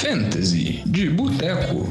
Fantasy 0.00 0.84
de 0.86 1.10
Boteco. 1.10 1.88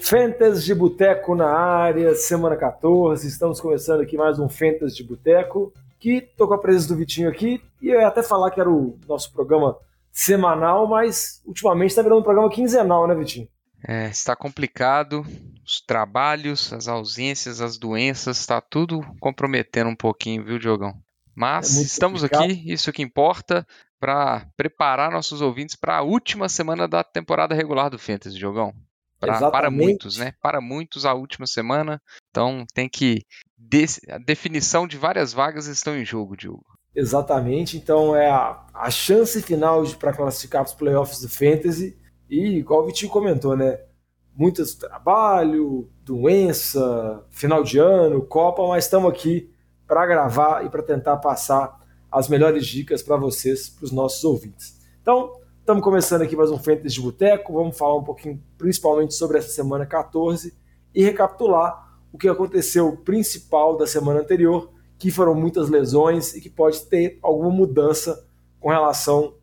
Fantasy 0.00 0.64
de 0.64 0.74
Boteco 0.74 1.34
na 1.34 1.50
área, 1.50 2.14
semana 2.14 2.56
14. 2.56 3.28
Estamos 3.28 3.60
começando 3.60 4.00
aqui 4.00 4.16
mais 4.16 4.38
um 4.38 4.48
Fantasy 4.48 4.96
de 4.96 5.04
Boteco. 5.04 5.74
Que 6.00 6.22
tô 6.22 6.48
com 6.48 6.54
a 6.54 6.58
presença 6.58 6.88
do 6.88 6.96
Vitinho 6.96 7.28
aqui. 7.28 7.62
E 7.82 7.90
eu 7.90 8.00
ia 8.00 8.08
até 8.08 8.22
falar 8.22 8.50
que 8.50 8.58
era 8.58 8.70
o 8.70 8.98
nosso 9.06 9.30
programa 9.30 9.76
semanal, 10.10 10.86
mas 10.86 11.42
ultimamente 11.44 11.90
está 11.90 12.00
virando 12.00 12.20
um 12.20 12.24
programa 12.24 12.48
quinzenal, 12.48 13.06
né, 13.06 13.14
Vitinho? 13.14 13.46
É, 13.86 14.08
está 14.08 14.34
complicado. 14.34 15.22
Os 15.66 15.82
trabalhos, 15.82 16.72
as 16.72 16.88
ausências, 16.88 17.60
as 17.60 17.76
doenças, 17.76 18.40
está 18.40 18.58
tudo 18.62 19.02
comprometendo 19.20 19.90
um 19.90 19.96
pouquinho, 19.96 20.42
viu, 20.42 20.58
Diogão? 20.58 20.94
Mas 21.36 21.76
é 21.76 21.82
estamos 21.82 22.22
complicado. 22.22 22.44
aqui, 22.44 22.72
isso 22.72 22.90
que 22.90 23.02
importa, 23.02 23.66
para 23.98 24.46
preparar 24.56 25.10
nossos 25.10 25.40
ouvintes 25.40 25.76
para 25.76 25.98
a 25.98 26.02
última 26.02 26.48
semana 26.48 26.86
da 26.86 27.02
temporada 27.02 27.54
regular 27.54 27.90
do 27.90 27.98
Fantasy, 27.98 28.36
Diogão. 28.36 28.72
Pra, 29.18 29.50
para 29.50 29.70
muitos, 29.70 30.18
né? 30.18 30.34
Para 30.42 30.60
muitos, 30.60 31.06
a 31.06 31.14
última 31.14 31.46
semana. 31.46 32.00
Então 32.30 32.64
tem 32.74 32.88
que. 32.88 33.22
A 34.10 34.18
definição 34.18 34.86
de 34.86 34.98
várias 34.98 35.32
vagas 35.32 35.66
estão 35.66 35.96
em 35.96 36.04
jogo, 36.04 36.36
Diogo. 36.36 36.66
Exatamente. 36.94 37.76
Então 37.76 38.14
é 38.14 38.28
a, 38.28 38.62
a 38.74 38.90
chance 38.90 39.40
final 39.42 39.82
para 39.98 40.12
classificar 40.12 40.62
para 40.62 40.70
os 40.70 40.74
playoffs 40.74 41.20
do 41.20 41.28
Fantasy. 41.28 41.98
E, 42.28 42.58
igual 42.58 42.82
o 42.82 42.86
Vitinho 42.86 43.10
comentou, 43.10 43.56
né? 43.56 43.78
Muito 44.34 44.62
trabalho, 44.76 45.90
doença, 46.04 47.24
final 47.30 47.62
de 47.62 47.78
ano, 47.78 48.20
Copa, 48.22 48.66
mas 48.68 48.84
estamos 48.84 49.10
aqui 49.10 49.50
para 49.86 50.04
gravar 50.04 50.64
e 50.64 50.68
para 50.68 50.82
tentar 50.82 51.16
passar 51.18 51.85
as 52.16 52.28
melhores 52.28 52.66
dicas 52.66 53.02
para 53.02 53.18
vocês, 53.18 53.68
para 53.68 53.84
os 53.84 53.92
nossos 53.92 54.24
ouvintes. 54.24 54.80
Então, 55.02 55.38
estamos 55.60 55.84
começando 55.84 56.22
aqui 56.22 56.34
mais 56.34 56.50
um 56.50 56.56
Fantasy 56.56 56.94
de 56.94 57.02
Boteco. 57.02 57.52
Vamos 57.52 57.76
falar 57.76 57.94
um 57.94 58.02
pouquinho, 58.02 58.42
principalmente, 58.56 59.12
sobre 59.12 59.36
essa 59.36 59.50
semana 59.50 59.84
14 59.84 60.56
e 60.94 61.04
recapitular 61.04 62.00
o 62.10 62.16
que 62.16 62.26
aconteceu 62.26 62.96
principal 63.04 63.76
da 63.76 63.86
semana 63.86 64.20
anterior, 64.20 64.70
que 64.98 65.10
foram 65.10 65.34
muitas 65.34 65.68
lesões 65.68 66.34
e 66.34 66.40
que 66.40 66.48
pode 66.48 66.86
ter 66.86 67.18
alguma 67.22 67.50
mudança 67.50 68.26
com 68.60 68.70
relação 68.70 69.34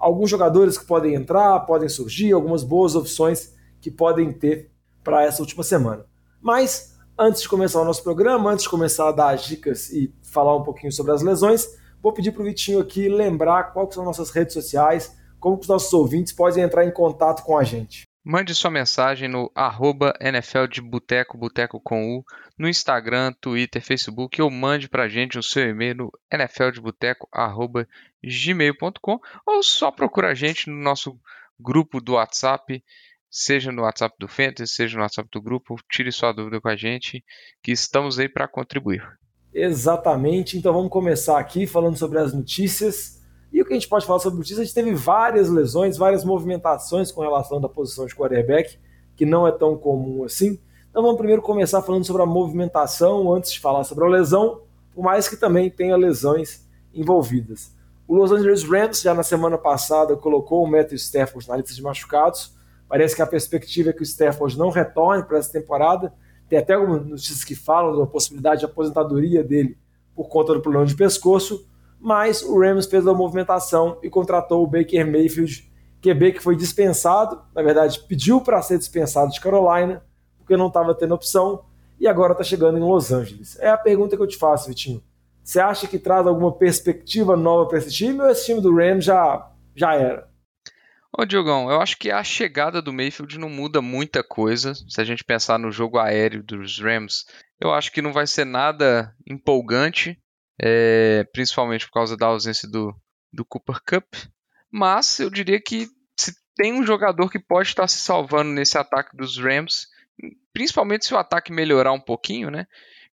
a 0.00 0.06
alguns 0.06 0.30
jogadores 0.30 0.78
que 0.78 0.86
podem 0.86 1.14
entrar, 1.14 1.60
podem 1.66 1.90
surgir, 1.90 2.32
algumas 2.32 2.64
boas 2.64 2.94
opções 2.94 3.54
que 3.78 3.90
podem 3.90 4.32
ter 4.32 4.70
para 5.04 5.22
essa 5.22 5.42
última 5.42 5.62
semana. 5.62 6.06
Mas 6.40 6.96
antes 7.18 7.42
de 7.42 7.48
começar 7.50 7.82
o 7.82 7.84
nosso 7.84 8.02
programa, 8.02 8.50
antes 8.50 8.62
de 8.62 8.70
começar 8.70 9.10
a 9.10 9.12
dar 9.12 9.34
as 9.34 9.44
dicas 9.44 9.90
e 9.90 10.10
falar 10.22 10.56
um 10.56 10.62
pouquinho 10.62 10.90
sobre 10.90 11.12
as 11.12 11.20
lesões, 11.20 11.81
vou 12.02 12.12
pedir 12.12 12.32
para 12.32 12.42
o 12.42 12.44
Vitinho 12.44 12.80
aqui 12.80 13.08
lembrar 13.08 13.72
quais 13.72 13.94
são 13.94 14.04
nossas 14.04 14.30
redes 14.30 14.52
sociais, 14.52 15.16
como 15.38 15.56
os 15.58 15.68
nossos 15.68 15.92
ouvintes 15.92 16.32
podem 16.32 16.64
entrar 16.64 16.84
em 16.84 16.90
contato 16.90 17.44
com 17.44 17.56
a 17.56 17.62
gente. 17.62 18.02
Mande 18.24 18.54
sua 18.54 18.70
mensagem 18.70 19.28
no 19.28 19.50
arroba 19.52 20.14
NFL 20.20 20.66
de 20.70 20.80
Boteco, 20.80 21.36
Boteco 21.36 21.80
com 21.80 22.18
U, 22.18 22.24
no 22.56 22.68
Instagram, 22.68 23.32
Twitter, 23.40 23.82
Facebook, 23.82 24.40
ou 24.40 24.48
mande 24.48 24.88
para 24.88 25.02
a 25.04 25.08
gente 25.08 25.36
o 25.36 25.42
seu 25.42 25.68
e-mail 25.68 25.96
no 25.96 26.12
nfldeboteco.gmail.com 26.32 29.18
ou 29.44 29.60
só 29.64 29.90
procura 29.90 30.30
a 30.30 30.34
gente 30.34 30.70
no 30.70 30.76
nosso 30.76 31.18
grupo 31.58 32.00
do 32.00 32.12
WhatsApp, 32.12 32.80
seja 33.28 33.72
no 33.72 33.82
WhatsApp 33.82 34.14
do 34.20 34.28
Fantasy, 34.28 34.72
seja 34.72 34.96
no 34.96 35.02
WhatsApp 35.02 35.28
do 35.32 35.42
grupo, 35.42 35.74
tire 35.90 36.12
sua 36.12 36.32
dúvida 36.32 36.60
com 36.60 36.68
a 36.68 36.76
gente, 36.76 37.24
que 37.60 37.72
estamos 37.72 38.20
aí 38.20 38.28
para 38.28 38.46
contribuir. 38.46 39.02
Exatamente, 39.54 40.56
então 40.56 40.72
vamos 40.72 40.90
começar 40.90 41.38
aqui 41.38 41.66
falando 41.66 41.96
sobre 41.96 42.18
as 42.18 42.32
notícias. 42.32 43.20
E 43.52 43.60
o 43.60 43.66
que 43.66 43.72
a 43.72 43.76
gente 43.76 43.88
pode 43.88 44.06
falar 44.06 44.18
sobre 44.18 44.38
notícias? 44.38 44.60
A 44.60 44.64
gente 44.64 44.74
teve 44.74 44.94
várias 44.94 45.50
lesões, 45.50 45.98
várias 45.98 46.24
movimentações 46.24 47.12
com 47.12 47.20
relação 47.20 47.60
da 47.60 47.68
posição 47.68 48.06
de 48.06 48.14
quarterback, 48.14 48.78
que 49.14 49.26
não 49.26 49.46
é 49.46 49.52
tão 49.52 49.76
comum 49.76 50.24
assim. 50.24 50.58
Então 50.90 51.02
vamos 51.02 51.18
primeiro 51.18 51.42
começar 51.42 51.82
falando 51.82 52.04
sobre 52.04 52.22
a 52.22 52.26
movimentação, 52.26 53.32
antes 53.32 53.52
de 53.52 53.60
falar 53.60 53.84
sobre 53.84 54.04
a 54.04 54.08
lesão, 54.08 54.62
por 54.94 55.04
mais 55.04 55.28
que 55.28 55.36
também 55.36 55.68
tenha 55.68 55.96
lesões 55.96 56.66
envolvidas. 56.94 57.72
O 58.08 58.14
Los 58.14 58.32
Angeles 58.32 58.64
Rams, 58.64 59.02
já 59.02 59.12
na 59.12 59.22
semana 59.22 59.58
passada, 59.58 60.16
colocou 60.16 60.64
o 60.64 60.70
Matthew 60.70 60.96
Stafford 60.96 61.46
na 61.48 61.56
lista 61.56 61.74
de 61.74 61.82
machucados. 61.82 62.54
Parece 62.88 63.14
que 63.14 63.22
a 63.22 63.26
perspectiva 63.26 63.90
é 63.90 63.92
que 63.92 64.02
o 64.02 64.04
Stafford 64.04 64.58
não 64.58 64.70
retorne 64.70 65.22
para 65.24 65.38
essa 65.38 65.52
temporada. 65.52 66.12
Tem 66.52 66.58
até 66.58 66.74
algumas 66.74 67.06
notícias 67.06 67.42
que 67.44 67.54
falam 67.54 67.98
da 67.98 68.06
possibilidade 68.06 68.60
de 68.60 68.66
aposentadoria 68.66 69.42
dele 69.42 69.78
por 70.14 70.28
conta 70.28 70.52
do 70.52 70.60
problema 70.60 70.84
de 70.84 70.94
pescoço 70.94 71.66
mas 71.98 72.42
o 72.42 72.58
Rams 72.58 72.86
fez 72.86 73.06
a 73.06 73.14
movimentação 73.14 73.96
e 74.02 74.10
contratou 74.10 74.64
o 74.64 74.66
Baker 74.66 75.06
Mayfield, 75.06 75.72
QB 76.02 76.32
que 76.32 76.40
foi 76.40 76.56
dispensado, 76.56 77.40
na 77.54 77.62
verdade 77.62 78.00
pediu 78.08 78.40
para 78.40 78.60
ser 78.60 78.76
dispensado 78.76 79.30
de 79.30 79.40
Carolina, 79.40 80.04
porque 80.36 80.56
não 80.56 80.66
estava 80.66 80.94
tendo 80.94 81.14
opção, 81.14 81.64
e 81.98 82.08
agora 82.08 82.32
está 82.32 82.42
chegando 82.42 82.76
em 82.76 82.82
Los 82.82 83.12
Angeles. 83.12 83.56
É 83.60 83.70
a 83.70 83.78
pergunta 83.78 84.16
que 84.16 84.22
eu 84.22 84.26
te 84.26 84.36
faço, 84.36 84.68
Vitinho. 84.68 85.00
Você 85.44 85.60
acha 85.60 85.86
que 85.86 85.98
traz 85.98 86.26
alguma 86.26 86.50
perspectiva 86.50 87.36
nova 87.36 87.66
para 87.66 87.78
esse 87.78 87.90
time 87.90 88.20
ou 88.20 88.28
esse 88.28 88.44
time 88.44 88.60
do 88.60 88.74
Rams 88.74 89.04
já, 89.04 89.48
já 89.74 89.94
era? 89.94 90.28
Ô 91.16 91.24
Diogão, 91.26 91.70
eu 91.70 91.80
acho 91.80 91.98
que 91.98 92.10
a 92.10 92.24
chegada 92.24 92.80
do 92.80 92.92
Mayfield 92.92 93.38
não 93.38 93.50
muda 93.50 93.82
muita 93.82 94.24
coisa. 94.24 94.74
Se 94.74 95.00
a 95.00 95.04
gente 95.04 95.22
pensar 95.22 95.58
no 95.58 95.70
jogo 95.70 95.98
aéreo 95.98 96.42
dos 96.42 96.80
Rams, 96.80 97.26
eu 97.60 97.72
acho 97.72 97.92
que 97.92 98.00
não 98.00 98.12
vai 98.12 98.26
ser 98.26 98.46
nada 98.46 99.14
empolgante 99.26 100.18
é, 100.60 101.24
principalmente 101.32 101.86
por 101.86 101.92
causa 101.92 102.16
da 102.16 102.26
ausência 102.26 102.68
do, 102.68 102.94
do 103.32 103.44
Cooper 103.44 103.80
Cup. 103.86 104.14
Mas 104.70 105.18
eu 105.18 105.28
diria 105.28 105.60
que 105.60 105.88
se 106.16 106.32
tem 106.56 106.72
um 106.72 106.86
jogador 106.86 107.30
que 107.30 107.38
pode 107.38 107.68
estar 107.68 107.88
se 107.88 108.00
salvando 108.00 108.50
nesse 108.50 108.78
ataque 108.78 109.16
dos 109.16 109.38
Rams, 109.38 109.88
principalmente 110.52 111.04
se 111.04 111.14
o 111.14 111.18
ataque 111.18 111.52
melhorar 111.52 111.92
um 111.92 112.00
pouquinho, 112.00 112.50
né? 112.50 112.66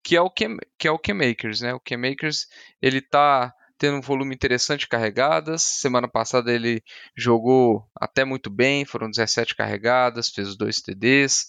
Que 0.03 0.15
é 0.15 0.21
o 0.21 0.29
Cam, 0.29 0.57
que 0.77 0.87
é 0.87 0.91
o 0.91 0.99
Cam 0.99 1.15
Makers, 1.15 1.61
né? 1.61 1.73
O 1.73 1.81
Makers 1.97 2.47
ele 2.81 3.01
tá 3.01 3.53
tendo 3.79 3.97
um 3.97 4.01
volume 4.01 4.35
interessante 4.35 4.81
de 4.81 4.87
carregadas. 4.87 5.61
Semana 5.63 6.07
passada 6.07 6.51
ele 6.51 6.83
jogou 7.15 7.83
até 7.95 8.25
muito 8.25 8.49
bem, 8.49 8.85
foram 8.85 9.09
17 9.09 9.55
carregadas, 9.55 10.29
fez 10.29 10.55
dois 10.55 10.81
TDs. 10.81 11.47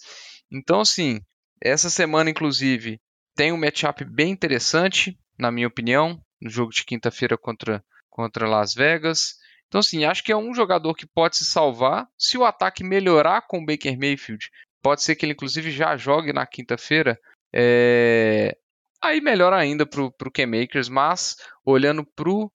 Então, 0.51 0.79
assim, 0.79 1.19
essa 1.61 1.89
semana, 1.89 2.29
inclusive, 2.29 2.99
tem 3.35 3.51
um 3.51 3.57
matchup 3.57 4.03
bem 4.05 4.31
interessante 4.31 5.17
na 5.37 5.51
minha 5.51 5.67
opinião, 5.67 6.19
no 6.41 6.49
jogo 6.49 6.71
de 6.71 6.85
quinta-feira 6.85 7.37
contra, 7.37 7.83
contra 8.09 8.47
Las 8.47 8.73
Vegas. 8.73 9.35
Então, 9.67 9.79
assim, 9.79 10.05
acho 10.05 10.23
que 10.23 10.31
é 10.31 10.37
um 10.37 10.53
jogador 10.53 10.93
que 10.93 11.07
pode 11.07 11.37
se 11.37 11.45
salvar. 11.45 12.07
Se 12.17 12.37
o 12.37 12.45
ataque 12.45 12.83
melhorar 12.83 13.41
com 13.47 13.59
o 13.59 13.65
Baker 13.65 13.97
Mayfield, 13.97 14.49
pode 14.81 15.01
ser 15.01 15.15
que 15.15 15.25
ele, 15.25 15.33
inclusive, 15.33 15.71
já 15.71 15.97
jogue 15.97 16.31
na 16.31 16.45
quinta-feira. 16.45 17.19
É... 17.53 18.55
Aí 19.03 19.19
melhor 19.19 19.51
ainda 19.51 19.85
para 19.85 20.03
o 20.03 20.31
K-Makers, 20.31 20.87
mas 20.87 21.35
olhando 21.65 22.05
para 22.05 22.29
o 22.29 22.51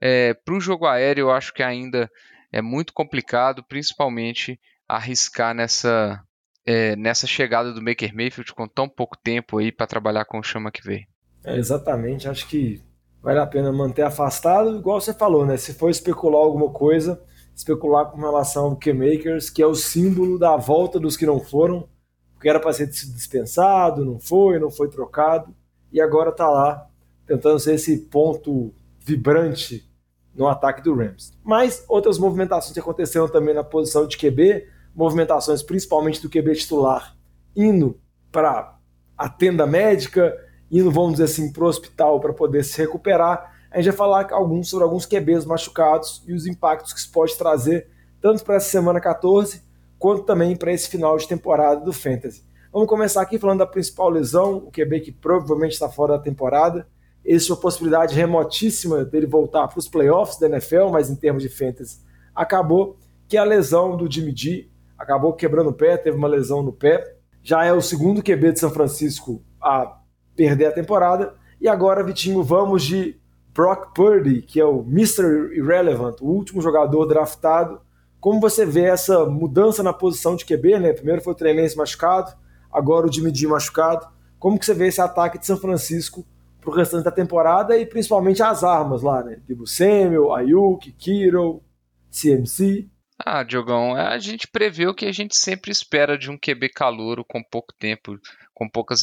é, 0.00 0.34
jogo 0.58 0.86
aéreo, 0.86 1.22
eu 1.22 1.30
acho 1.30 1.52
que 1.52 1.62
ainda 1.62 2.10
é 2.50 2.62
muito 2.62 2.92
complicado, 2.92 3.62
principalmente 3.68 4.58
arriscar 4.88 5.54
nessa, 5.54 6.20
é, 6.64 6.96
nessa 6.96 7.26
chegada 7.26 7.72
do 7.72 7.84
Baker 7.84 8.14
Mayfield 8.14 8.52
com 8.54 8.66
tão 8.66 8.88
pouco 8.88 9.16
tempo 9.22 9.58
aí 9.58 9.70
para 9.70 9.86
trabalhar 9.86 10.24
com 10.24 10.38
o 10.38 10.42
chama 10.42 10.72
que 10.72 10.82
veio. 10.82 11.06
É, 11.44 11.56
exatamente, 11.56 12.28
acho 12.28 12.48
que 12.48 12.82
vale 13.22 13.38
a 13.38 13.46
pena 13.46 13.70
manter 13.70 14.02
afastado, 14.02 14.78
igual 14.78 15.00
você 15.00 15.12
falou, 15.12 15.46
né? 15.46 15.56
Se 15.56 15.74
for 15.74 15.90
especular 15.90 16.40
alguma 16.40 16.70
coisa, 16.70 17.22
especular 17.54 18.06
com 18.06 18.18
relação 18.18 18.64
ao 18.64 18.76
K-Makers, 18.76 19.50
que 19.50 19.62
é 19.62 19.66
o 19.66 19.74
símbolo 19.74 20.38
da 20.38 20.56
volta 20.56 20.98
dos 20.98 21.16
que 21.16 21.26
não 21.26 21.38
foram, 21.38 21.88
porque 22.34 22.48
era 22.48 22.58
para 22.58 22.72
ser 22.72 22.86
dispensado, 22.86 24.04
não 24.04 24.18
foi, 24.18 24.58
não 24.58 24.70
foi 24.70 24.88
trocado, 24.88 25.54
e 25.92 26.00
agora 26.00 26.30
está 26.30 26.48
lá 26.48 26.86
tentando 27.26 27.58
ser 27.58 27.74
esse 27.74 27.96
ponto 27.96 28.72
vibrante 28.98 29.88
no 30.34 30.46
ataque 30.46 30.82
do 30.82 30.94
Rams. 30.94 31.32
Mas 31.44 31.84
outras 31.88 32.18
movimentações 32.18 32.76
aconteceram 32.76 33.28
também 33.28 33.54
na 33.54 33.64
posição 33.64 34.06
de 34.06 34.16
QB, 34.16 34.66
movimentações 34.94 35.62
principalmente 35.62 36.20
do 36.22 36.28
QB 36.28 36.54
titular 36.54 37.16
indo 37.56 37.98
para 38.30 38.76
a 39.16 39.28
tenda 39.28 39.66
médica, 39.66 40.36
indo, 40.70 40.90
vamos 40.90 41.12
dizer 41.12 41.24
assim, 41.24 41.52
para 41.52 41.64
o 41.64 41.66
hospital 41.66 42.20
para 42.20 42.32
poder 42.32 42.64
se 42.64 42.78
recuperar, 42.78 43.54
a 43.70 43.76
gente 43.76 43.90
vai 43.90 43.96
falar 43.96 44.32
alguns, 44.32 44.68
sobre 44.68 44.84
alguns 44.84 45.06
QBs 45.06 45.44
machucados 45.44 46.22
e 46.26 46.32
os 46.32 46.46
impactos 46.46 46.92
que 46.92 47.00
isso 47.00 47.12
pode 47.12 47.36
trazer, 47.36 47.88
tanto 48.20 48.44
para 48.44 48.56
essa 48.56 48.68
semana 48.68 49.00
14, 49.00 49.62
quanto 49.98 50.24
também 50.24 50.56
para 50.56 50.72
esse 50.72 50.88
final 50.88 51.16
de 51.16 51.28
temporada 51.28 51.80
do 51.80 51.92
Fantasy. 51.92 52.42
Vamos 52.72 52.88
começar 52.88 53.20
aqui 53.20 53.36
falando 53.36 53.58
da 53.58 53.66
principal 53.66 54.08
lesão, 54.08 54.58
o 54.58 54.70
QB 54.70 55.00
que 55.00 55.10
provavelmente 55.10 55.72
está 55.72 55.88
fora 55.88 56.16
da 56.16 56.22
temporada. 56.22 56.86
Existe 57.24 57.50
uma 57.50 57.60
possibilidade 57.60 58.14
remotíssima 58.14 59.04
dele 59.04 59.26
voltar 59.26 59.66
para 59.66 59.78
os 59.80 59.88
playoffs 59.88 60.38
da 60.38 60.46
NFL, 60.46 60.88
mas 60.92 61.10
em 61.10 61.16
termos 61.16 61.42
de 61.42 61.48
Fantasy 61.48 61.98
acabou, 62.32 62.96
que 63.26 63.36
é 63.36 63.40
a 63.40 63.44
lesão 63.44 63.96
do 63.96 64.10
Jimmy 64.10 64.32
G. 64.36 64.68
Acabou 64.96 65.32
quebrando 65.32 65.70
o 65.70 65.72
pé, 65.72 65.96
teve 65.96 66.16
uma 66.16 66.28
lesão 66.28 66.62
no 66.62 66.72
pé. 66.72 67.16
Já 67.42 67.64
é 67.64 67.72
o 67.72 67.80
segundo 67.80 68.22
QB 68.22 68.52
de 68.52 68.60
São 68.60 68.70
Francisco 68.70 69.42
a 69.60 69.98
perder 70.36 70.66
a 70.66 70.72
temporada. 70.72 71.34
E 71.60 71.66
agora, 71.66 72.04
Vitinho, 72.04 72.40
vamos 72.40 72.84
de 72.84 73.18
Brock 73.52 73.92
Purdy, 73.94 74.42
que 74.42 74.60
é 74.60 74.64
o 74.64 74.82
Mr. 74.82 75.56
Irrelevant, 75.56 76.20
o 76.20 76.26
último 76.26 76.62
jogador 76.62 77.04
draftado. 77.06 77.80
Como 78.20 78.40
você 78.40 78.64
vê 78.64 78.84
essa 78.84 79.26
mudança 79.26 79.82
na 79.82 79.92
posição 79.92 80.36
de 80.36 80.44
QB, 80.44 80.78
né? 80.78 80.92
Primeiro 80.92 81.20
foi 81.20 81.32
o 81.32 81.36
Treinense 81.36 81.76
machucado, 81.76 82.32
agora 82.72 83.06
o 83.06 83.12
Jimmy 83.12 83.34
G 83.34 83.46
machucado. 83.46 84.06
Como 84.38 84.58
que 84.58 84.64
você 84.64 84.74
vê 84.74 84.88
esse 84.88 85.00
ataque 85.00 85.38
de 85.38 85.46
São 85.46 85.56
Francisco 85.56 86.26
para 86.60 86.70
o 86.70 86.74
restante 86.74 87.04
da 87.04 87.10
temporada 87.10 87.76
e 87.76 87.86
principalmente 87.86 88.42
as 88.42 88.62
armas 88.62 89.02
lá, 89.02 89.22
né? 89.22 89.40
Tipo 89.46 89.66
Samuel, 89.66 90.32
Ayuk, 90.32 90.92
Kiro, 90.92 91.62
CMC. 92.10 92.88
Ah, 93.18 93.42
Diogão, 93.42 93.94
a 93.94 94.18
gente 94.18 94.48
prevê 94.48 94.86
o 94.86 94.94
que 94.94 95.04
a 95.04 95.12
gente 95.12 95.36
sempre 95.36 95.70
espera 95.70 96.16
de 96.16 96.30
um 96.30 96.38
QB 96.38 96.70
calouro 96.70 97.22
com 97.22 97.42
pouco 97.42 97.74
tempo, 97.78 98.18
com 98.54 98.68
poucas 98.68 99.02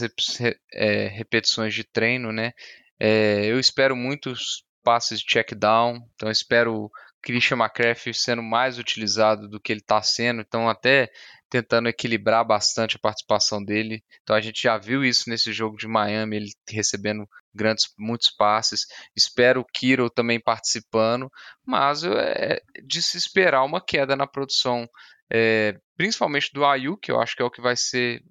é, 0.74 1.08
repetições 1.08 1.74
de 1.74 1.84
treino, 1.84 2.32
né? 2.32 2.52
É, 3.00 3.46
eu 3.46 3.60
espero 3.60 3.96
muitos 3.96 4.66
passes 4.84 5.20
de 5.20 5.26
check 5.28 5.54
down, 5.54 6.00
então 6.16 6.32
espero 6.32 6.90
Christian 7.22 7.58
McCaffrey 7.58 8.14
sendo 8.14 8.42
mais 8.42 8.80
utilizado 8.80 9.48
do 9.48 9.60
que 9.60 9.72
ele 9.72 9.82
está 9.82 10.02
sendo, 10.02 10.42
então 10.42 10.68
até 10.68 11.12
tentando 11.50 11.88
equilibrar 11.88 12.46
bastante 12.46 12.96
a 12.96 13.00
participação 13.00 13.64
dele. 13.64 14.04
Então 14.22 14.36
a 14.36 14.42
gente 14.42 14.62
já 14.62 14.78
viu 14.78 15.04
isso 15.04 15.30
nesse 15.30 15.52
jogo 15.54 15.78
de 15.78 15.88
Miami, 15.88 16.38
ele 16.38 16.52
recebendo 16.70 17.28
grandes 17.54 17.86
muitos 17.98 18.30
passes. 18.30 18.86
Espero 19.16 19.62
o 19.62 19.66
Kiro 19.66 20.10
também 20.10 20.40
participando, 20.40 21.32
mas 21.66 22.04
é 22.04 22.62
de 22.86 23.02
se 23.02 23.18
esperar 23.18 23.64
uma 23.64 23.82
queda 23.82 24.16
na 24.16 24.28
produção, 24.28 24.88
é, 25.32 25.78
principalmente 25.96 26.52
do 26.54 26.66
Ayu, 26.66 26.98
que 26.98 27.12
eu 27.12 27.20
acho 27.20 27.36
que 27.36 27.42
é 27.42 27.46
o 27.46 27.52
que 27.52 27.62
vai 27.62 27.76
ser 27.76 28.22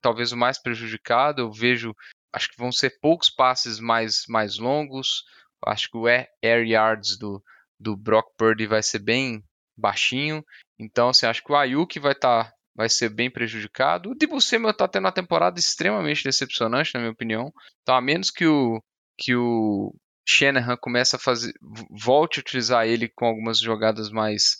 talvez 0.00 0.32
o 0.32 0.36
mais 0.36 0.60
prejudicado. 0.60 1.42
Eu 1.42 1.52
vejo, 1.52 1.94
acho 2.32 2.50
que 2.50 2.58
vão 2.58 2.70
ser 2.70 2.98
poucos 3.00 3.30
passes 3.30 3.80
mais 3.80 4.24
mais 4.28 4.58
longos. 4.58 5.24
Acho 5.64 5.90
que 5.90 5.96
o 5.96 6.06
air 6.06 6.28
yards 6.42 7.18
do 7.18 7.42
do 7.78 7.96
Brock 7.96 8.28
Purdy 8.38 8.66
vai 8.66 8.82
ser 8.82 9.00
bem 9.00 9.44
baixinho. 9.76 10.44
Então, 10.78 11.10
assim, 11.10 11.26
acho 11.26 11.42
que 11.42 11.52
o 11.52 11.56
Ayuk 11.56 11.98
vai 11.98 12.12
estar 12.12 12.44
tá 12.44 12.55
vai 12.76 12.88
ser 12.88 13.08
bem 13.08 13.30
prejudicado. 13.30 14.10
O 14.10 14.14
Debo 14.14 14.40
Samuel 14.40 14.72
está 14.72 14.86
tendo 14.86 15.06
uma 15.06 15.12
temporada 15.12 15.58
extremamente 15.58 16.22
decepcionante, 16.22 16.92
na 16.94 17.00
minha 17.00 17.12
opinião. 17.12 17.52
Então, 17.82 17.94
a 17.94 18.00
menos 18.00 18.30
que 18.30 18.46
o, 18.46 18.82
que 19.16 19.34
o 19.34 19.94
Shanahan 20.28 20.76
comece 20.76 21.16
a 21.16 21.18
fazer, 21.18 21.54
volte 21.90 22.38
a 22.38 22.42
utilizar 22.42 22.86
ele 22.86 23.08
com 23.08 23.24
algumas 23.24 23.58
jogadas 23.58 24.10
mais, 24.10 24.58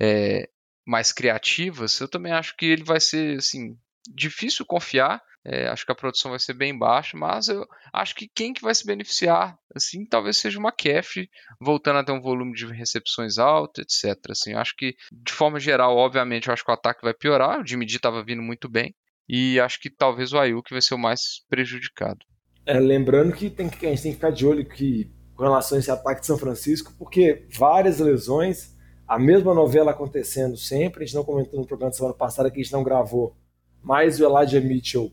é, 0.00 0.48
mais 0.86 1.12
criativas, 1.12 1.98
eu 1.98 2.08
também 2.08 2.32
acho 2.32 2.54
que 2.56 2.66
ele 2.66 2.84
vai 2.84 3.00
ser 3.00 3.38
assim, 3.38 3.76
difícil 4.14 4.64
confiar. 4.64 5.20
É, 5.48 5.68
acho 5.68 5.86
que 5.86 5.92
a 5.92 5.94
produção 5.94 6.32
vai 6.32 6.40
ser 6.40 6.54
bem 6.54 6.76
baixa, 6.76 7.16
mas 7.16 7.46
eu 7.46 7.64
acho 7.92 8.16
que 8.16 8.28
quem 8.34 8.52
que 8.52 8.62
vai 8.62 8.74
se 8.74 8.84
beneficiar, 8.84 9.56
assim, 9.72 10.04
talvez 10.04 10.38
seja 10.38 10.58
o 10.58 10.62
McCaffrey, 10.62 11.28
voltando 11.60 12.00
a 12.00 12.04
ter 12.04 12.10
um 12.10 12.20
volume 12.20 12.52
de 12.52 12.66
recepções 12.66 13.38
alto, 13.38 13.80
etc. 13.80 14.18
Assim, 14.28 14.54
acho 14.54 14.74
que, 14.76 14.96
de 15.12 15.32
forma 15.32 15.60
geral, 15.60 15.96
obviamente, 15.96 16.48
eu 16.48 16.52
acho 16.52 16.64
que 16.64 16.70
o 16.72 16.74
ataque 16.74 17.04
vai 17.04 17.14
piorar. 17.14 17.60
O 17.60 17.66
Jimmy 17.66 17.86
D 17.86 17.94
estava 17.94 18.24
vindo 18.24 18.42
muito 18.42 18.68
bem. 18.68 18.92
E 19.28 19.60
acho 19.60 19.78
que 19.78 19.88
talvez 19.88 20.32
o 20.32 20.38
Ayuk 20.38 20.68
vai 20.68 20.82
ser 20.82 20.94
o 20.94 20.98
mais 20.98 21.44
prejudicado. 21.48 22.18
É, 22.66 22.80
lembrando 22.80 23.32
que, 23.32 23.48
tem 23.48 23.68
que 23.68 23.86
a 23.86 23.90
gente 23.90 24.02
tem 24.02 24.10
que 24.10 24.16
ficar 24.16 24.30
de 24.30 24.44
olho 24.44 24.68
que, 24.68 25.08
com 25.36 25.44
relação 25.44 25.76
a 25.76 25.78
esse 25.78 25.92
ataque 25.92 26.22
de 26.22 26.26
São 26.26 26.38
Francisco, 26.38 26.92
porque 26.98 27.46
várias 27.56 28.00
lesões, 28.00 28.74
a 29.06 29.16
mesma 29.16 29.54
novela 29.54 29.92
acontecendo 29.92 30.56
sempre. 30.56 31.04
A 31.04 31.06
gente 31.06 31.14
não 31.14 31.24
comentou 31.24 31.60
no 31.60 31.66
programa 31.66 31.92
da 31.92 31.96
semana 31.96 32.14
passada 32.14 32.50
que 32.50 32.58
a 32.58 32.62
gente 32.64 32.72
não 32.72 32.82
gravou, 32.82 33.36
mas 33.80 34.18
o 34.18 34.24
Elijah 34.24 34.60
Mitchell 34.60 35.12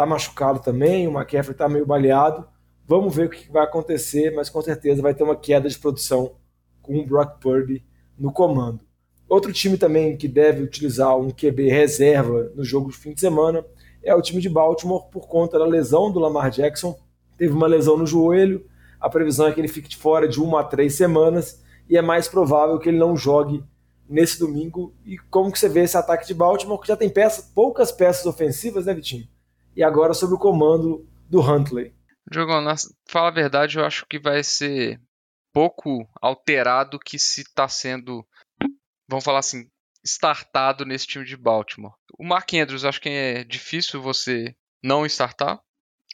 tá 0.00 0.06
machucado 0.06 0.60
também, 0.60 1.06
o 1.06 1.12
McCaffrey 1.12 1.54
tá 1.54 1.68
meio 1.68 1.84
baleado. 1.84 2.46
Vamos 2.86 3.14
ver 3.14 3.26
o 3.26 3.30
que 3.30 3.52
vai 3.52 3.64
acontecer, 3.64 4.34
mas 4.34 4.48
com 4.48 4.62
certeza 4.62 5.02
vai 5.02 5.12
ter 5.12 5.22
uma 5.22 5.36
queda 5.36 5.68
de 5.68 5.78
produção 5.78 6.36
com 6.80 6.98
o 6.98 7.06
Brock 7.06 7.38
Purdy 7.38 7.84
no 8.18 8.32
comando. 8.32 8.80
Outro 9.28 9.52
time 9.52 9.76
também 9.76 10.16
que 10.16 10.26
deve 10.26 10.62
utilizar 10.62 11.16
um 11.18 11.30
QB 11.30 11.68
reserva 11.68 12.50
no 12.54 12.64
jogo 12.64 12.90
de 12.90 12.96
fim 12.96 13.12
de 13.12 13.20
semana 13.20 13.64
é 14.02 14.14
o 14.14 14.22
time 14.22 14.40
de 14.40 14.48
Baltimore 14.48 15.08
por 15.10 15.28
conta 15.28 15.58
da 15.58 15.66
lesão 15.66 16.10
do 16.10 16.18
Lamar 16.18 16.50
Jackson. 16.50 16.98
Teve 17.36 17.52
uma 17.52 17.66
lesão 17.66 17.98
no 17.98 18.06
joelho, 18.06 18.64
a 18.98 19.08
previsão 19.10 19.48
é 19.48 19.52
que 19.52 19.60
ele 19.60 19.68
fique 19.68 19.94
fora 19.94 20.26
de 20.26 20.40
uma 20.40 20.60
a 20.60 20.64
três 20.64 20.94
semanas 20.94 21.62
e 21.88 21.96
é 21.96 22.02
mais 22.02 22.26
provável 22.26 22.78
que 22.78 22.88
ele 22.88 22.98
não 22.98 23.14
jogue 23.16 23.62
nesse 24.08 24.38
domingo. 24.38 24.94
E 25.04 25.18
como 25.18 25.52
que 25.52 25.58
você 25.58 25.68
vê 25.68 25.80
esse 25.80 25.96
ataque 25.96 26.26
de 26.26 26.34
Baltimore, 26.34 26.80
que 26.80 26.88
já 26.88 26.96
tem 26.96 27.10
peça, 27.10 27.50
poucas 27.54 27.92
peças 27.92 28.24
ofensivas, 28.24 28.86
né, 28.86 28.94
Vitinho? 28.94 29.28
E 29.76 29.82
agora 29.82 30.14
sob 30.14 30.34
o 30.34 30.38
comando 30.38 31.06
do 31.28 31.40
Huntley. 31.40 31.94
Diogão, 32.30 32.64
fala 33.08 33.28
a 33.28 33.32
verdade, 33.32 33.78
eu 33.78 33.84
acho 33.84 34.06
que 34.06 34.18
vai 34.18 34.42
ser 34.44 35.00
pouco 35.52 36.08
alterado 36.20 36.98
que 36.98 37.18
se 37.18 37.42
está 37.42 37.68
sendo, 37.68 38.26
vamos 39.08 39.24
falar 39.24 39.40
assim, 39.40 39.68
startado 40.04 40.84
nesse 40.84 41.06
time 41.06 41.24
de 41.24 41.36
Baltimore. 41.36 41.94
O 42.18 42.24
Mark 42.24 42.52
Andrews, 42.54 42.84
acho 42.84 43.00
que 43.00 43.08
é 43.08 43.44
difícil 43.44 44.00
você 44.00 44.54
não 44.82 45.04
startar, 45.06 45.60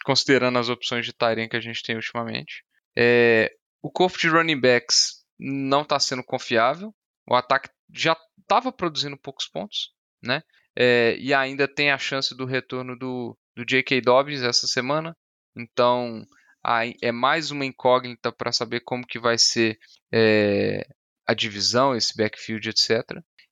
considerando 0.04 0.58
as 0.58 0.68
opções 0.68 1.04
de 1.04 1.12
Tyrene 1.12 1.48
que 1.48 1.56
a 1.56 1.60
gente 1.60 1.82
tem 1.82 1.96
ultimamente. 1.96 2.64
É, 2.96 3.52
o 3.82 3.90
corpo 3.90 4.18
de 4.18 4.28
running 4.28 4.60
backs 4.60 5.24
não 5.38 5.82
está 5.82 5.98
sendo 6.00 6.24
confiável. 6.24 6.94
O 7.28 7.34
ataque 7.34 7.68
já 7.92 8.16
estava 8.40 8.72
produzindo 8.72 9.18
poucos 9.18 9.46
pontos, 9.46 9.92
né? 10.22 10.42
É, 10.74 11.16
e 11.18 11.32
ainda 11.34 11.66
tem 11.66 11.90
a 11.90 11.98
chance 11.98 12.36
do 12.36 12.44
retorno 12.44 12.96
do 12.96 13.36
do 13.56 13.64
J.K. 13.64 14.00
Dobbins 14.02 14.42
essa 14.42 14.66
semana. 14.66 15.16
Então 15.56 16.24
é 17.00 17.12
mais 17.12 17.50
uma 17.50 17.64
incógnita 17.64 18.32
para 18.32 18.52
saber 18.52 18.80
como 18.80 19.06
que 19.06 19.18
vai 19.18 19.38
ser 19.38 19.78
é, 20.12 20.86
a 21.26 21.32
divisão, 21.32 21.94
esse 21.94 22.16
backfield, 22.16 22.68
etc. 22.68 23.02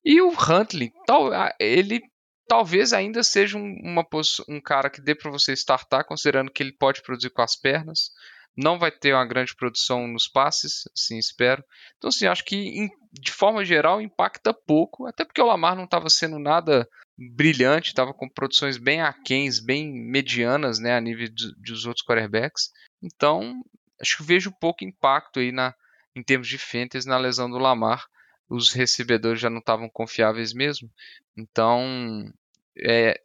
E 0.04 0.20
o 0.20 0.30
Huntley, 0.30 0.92
tal, 1.06 1.30
ele 1.58 2.00
talvez 2.46 2.92
ainda 2.92 3.22
seja 3.22 3.56
um, 3.56 3.74
uma, 3.82 4.06
um 4.48 4.60
cara 4.60 4.90
que 4.90 5.00
dê 5.00 5.14
para 5.14 5.30
você 5.30 5.52
startar, 5.52 6.04
considerando 6.04 6.50
que 6.50 6.62
ele 6.62 6.72
pode 6.72 7.02
produzir 7.02 7.30
com 7.30 7.42
as 7.42 7.56
pernas. 7.56 8.10
Não 8.56 8.78
vai 8.78 8.90
ter 8.90 9.14
uma 9.14 9.26
grande 9.26 9.54
produção 9.56 10.06
nos 10.06 10.28
passes, 10.28 10.82
assim 10.96 11.18
espero. 11.18 11.64
Então, 11.96 12.08
assim, 12.08 12.26
acho 12.26 12.44
que 12.44 12.88
de 13.12 13.32
forma 13.32 13.64
geral 13.64 14.00
impacta 14.00 14.52
pouco, 14.52 15.06
até 15.06 15.24
porque 15.24 15.40
o 15.40 15.46
Lamar 15.46 15.74
não 15.74 15.84
estava 15.84 16.08
sendo 16.08 16.38
nada 16.38 16.88
brilhante, 17.16 17.88
estava 17.88 18.12
com 18.12 18.28
produções 18.28 18.76
bem 18.76 19.00
aquens, 19.00 19.60
bem 19.60 19.92
medianas, 19.92 20.78
né, 20.78 20.96
a 20.96 21.00
nível 21.00 21.28
dos 21.58 21.86
outros 21.86 22.04
quarterbacks. 22.04 22.70
Então, 23.02 23.62
acho 24.00 24.16
que 24.16 24.22
vejo 24.22 24.52
pouco 24.60 24.84
impacto 24.84 25.38
aí 25.38 25.52
na, 25.52 25.74
em 26.14 26.22
termos 26.22 26.48
de 26.48 26.58
fantasy 26.58 27.06
na 27.06 27.18
lesão 27.18 27.48
do 27.48 27.58
Lamar. 27.58 28.04
Os 28.48 28.72
recebedores 28.72 29.40
já 29.40 29.48
não 29.48 29.58
estavam 29.58 29.88
confiáveis 29.88 30.52
mesmo. 30.52 30.90
Então, 31.36 32.30
é, 32.78 33.20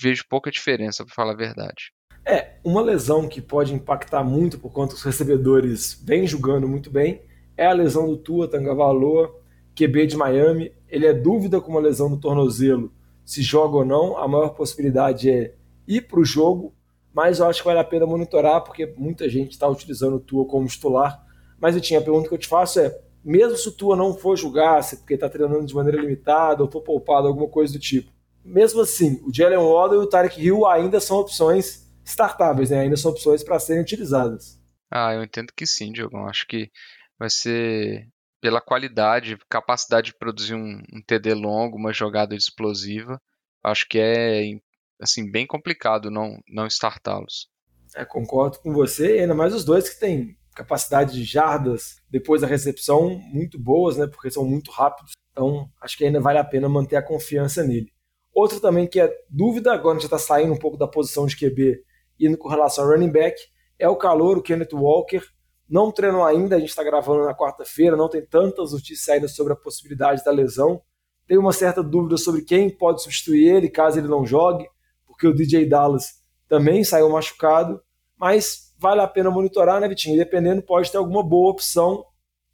vejo 0.00 0.24
pouca 0.28 0.50
diferença, 0.50 1.04
para 1.04 1.14
falar 1.14 1.32
a 1.32 1.36
verdade. 1.36 1.92
É, 2.24 2.58
uma 2.62 2.82
lesão 2.82 3.26
que 3.26 3.40
pode 3.40 3.72
impactar 3.72 4.22
muito 4.22 4.58
por 4.58 4.70
conta 4.70 4.92
dos 4.94 5.02
recebedores 5.02 6.00
vem 6.04 6.26
jogando 6.26 6.68
muito 6.68 6.90
bem 6.90 7.22
é 7.56 7.66
a 7.66 7.72
lesão 7.72 8.06
do 8.06 8.16
Tua 8.16 8.48
Tagovailoa, 8.48 9.34
QB 9.74 10.06
de 10.06 10.16
Miami. 10.16 10.72
Ele 10.88 11.06
é 11.06 11.12
dúvida 11.12 11.60
com 11.60 11.72
uma 11.72 11.80
lesão 11.80 12.08
no 12.08 12.20
tornozelo 12.20 12.92
se 13.28 13.42
joga 13.42 13.76
ou 13.76 13.84
não. 13.84 14.16
A 14.16 14.26
maior 14.26 14.54
possibilidade 14.54 15.30
é 15.30 15.54
ir 15.86 16.08
para 16.08 16.18
o 16.18 16.24
jogo, 16.24 16.74
mas 17.12 17.38
eu 17.40 17.46
acho 17.46 17.60
que 17.60 17.66
vale 17.66 17.78
a 17.78 17.84
pena 17.84 18.06
monitorar, 18.06 18.64
porque 18.64 18.86
muita 18.96 19.28
gente 19.28 19.50
está 19.50 19.68
utilizando 19.68 20.16
o 20.16 20.20
Tua 20.20 20.46
como 20.46 20.66
titular. 20.66 21.22
Mas 21.60 21.74
eu 21.74 21.80
tinha 21.80 22.00
a 22.00 22.02
pergunta 22.02 22.26
que 22.26 22.34
eu 22.34 22.38
te 22.38 22.48
faço 22.48 22.80
é: 22.80 22.98
mesmo 23.22 23.54
se 23.58 23.68
o 23.68 23.72
Tua 23.72 23.94
não 23.94 24.14
for 24.14 24.34
jogar, 24.34 24.82
se 24.82 24.96
porque 24.96 25.12
está 25.12 25.28
treinando 25.28 25.66
de 25.66 25.74
maneira 25.74 26.00
limitada 26.00 26.62
ou 26.62 26.70
for 26.70 26.80
poupado, 26.80 27.28
alguma 27.28 27.48
coisa 27.48 27.74
do 27.74 27.78
tipo, 27.78 28.10
mesmo 28.42 28.80
assim, 28.80 29.20
o 29.22 29.30
Jalen 29.32 29.58
Waddle 29.58 30.00
e 30.00 30.04
o 30.04 30.08
Tarek 30.08 30.42
Hill 30.42 30.66
ainda 30.66 30.98
são 30.98 31.18
opções 31.18 31.86
startáveis, 32.02 32.70
né? 32.70 32.80
ainda 32.80 32.96
são 32.96 33.10
opções 33.10 33.44
para 33.44 33.58
serem 33.58 33.82
utilizadas. 33.82 34.58
Ah, 34.90 35.12
eu 35.12 35.22
entendo 35.22 35.52
que 35.54 35.66
sim, 35.66 35.92
Diogo. 35.92 36.16
Acho 36.16 36.46
que 36.46 36.70
vai 37.18 37.28
ser 37.28 38.08
pela 38.40 38.60
qualidade, 38.60 39.38
capacidade 39.48 40.08
de 40.08 40.18
produzir 40.18 40.54
um, 40.54 40.82
um 40.92 41.02
TD 41.06 41.34
longo, 41.34 41.76
uma 41.76 41.92
jogada 41.92 42.34
explosiva, 42.34 43.20
acho 43.62 43.86
que 43.88 43.98
é 43.98 44.58
assim 45.00 45.30
bem 45.30 45.46
complicado 45.46 46.10
não 46.10 46.38
não 46.48 46.66
startá-los. 46.66 47.48
É, 47.94 48.04
concordo 48.04 48.58
com 48.60 48.72
você, 48.72 49.18
ainda 49.20 49.34
mais 49.34 49.54
os 49.54 49.64
dois 49.64 49.88
que 49.88 49.98
têm 49.98 50.36
capacidade 50.54 51.12
de 51.12 51.24
jardas 51.24 51.96
depois 52.10 52.40
da 52.40 52.46
recepção 52.46 53.10
muito 53.32 53.58
boas, 53.58 53.96
né? 53.96 54.06
Porque 54.06 54.30
são 54.30 54.44
muito 54.44 54.70
rápidos. 54.70 55.12
Então, 55.30 55.70
acho 55.80 55.96
que 55.96 56.04
ainda 56.04 56.20
vale 56.20 56.38
a 56.38 56.44
pena 56.44 56.68
manter 56.68 56.96
a 56.96 57.02
confiança 57.02 57.62
nele. 57.62 57.92
Outro 58.34 58.60
também 58.60 58.86
que 58.86 59.00
é 59.00 59.10
dúvida, 59.30 59.72
agora 59.72 59.98
já 59.98 60.06
está 60.06 60.18
saindo 60.18 60.52
um 60.52 60.58
pouco 60.58 60.76
da 60.76 60.88
posição 60.88 61.26
de 61.26 61.36
QB, 61.36 61.80
indo 62.18 62.36
com 62.36 62.48
relação 62.48 62.84
ao 62.84 62.90
running 62.90 63.10
back, 63.10 63.40
é 63.78 63.88
o 63.88 63.96
calor, 63.96 64.36
o 64.36 64.42
Kenneth 64.42 64.72
Walker, 64.72 65.22
não 65.68 65.92
treinou 65.92 66.24
ainda, 66.24 66.56
a 66.56 66.58
gente 66.58 66.70
está 66.70 66.82
gravando 66.82 67.24
na 67.24 67.34
quarta-feira, 67.34 67.96
não 67.96 68.08
tem 68.08 68.24
tantas 68.24 68.72
notícias 68.72 69.08
ainda 69.08 69.28
sobre 69.28 69.52
a 69.52 69.56
possibilidade 69.56 70.24
da 70.24 70.30
lesão. 70.30 70.80
Tem 71.26 71.36
uma 71.36 71.52
certa 71.52 71.82
dúvida 71.82 72.16
sobre 72.16 72.42
quem 72.42 72.70
pode 72.70 73.02
substituir 73.02 73.46
ele 73.48 73.68
caso 73.68 73.98
ele 73.98 74.08
não 74.08 74.24
jogue, 74.24 74.66
porque 75.06 75.26
o 75.26 75.34
DJ 75.34 75.66
Dallas 75.66 76.22
também 76.48 76.82
saiu 76.82 77.10
machucado, 77.10 77.82
mas 78.16 78.74
vale 78.78 79.02
a 79.02 79.06
pena 79.06 79.30
monitorar, 79.30 79.80
né, 79.80 79.88
Vitinho? 79.88 80.16
dependendo, 80.16 80.62
pode 80.62 80.90
ter 80.90 80.96
alguma 80.96 81.22
boa 81.22 81.50
opção, 81.50 82.04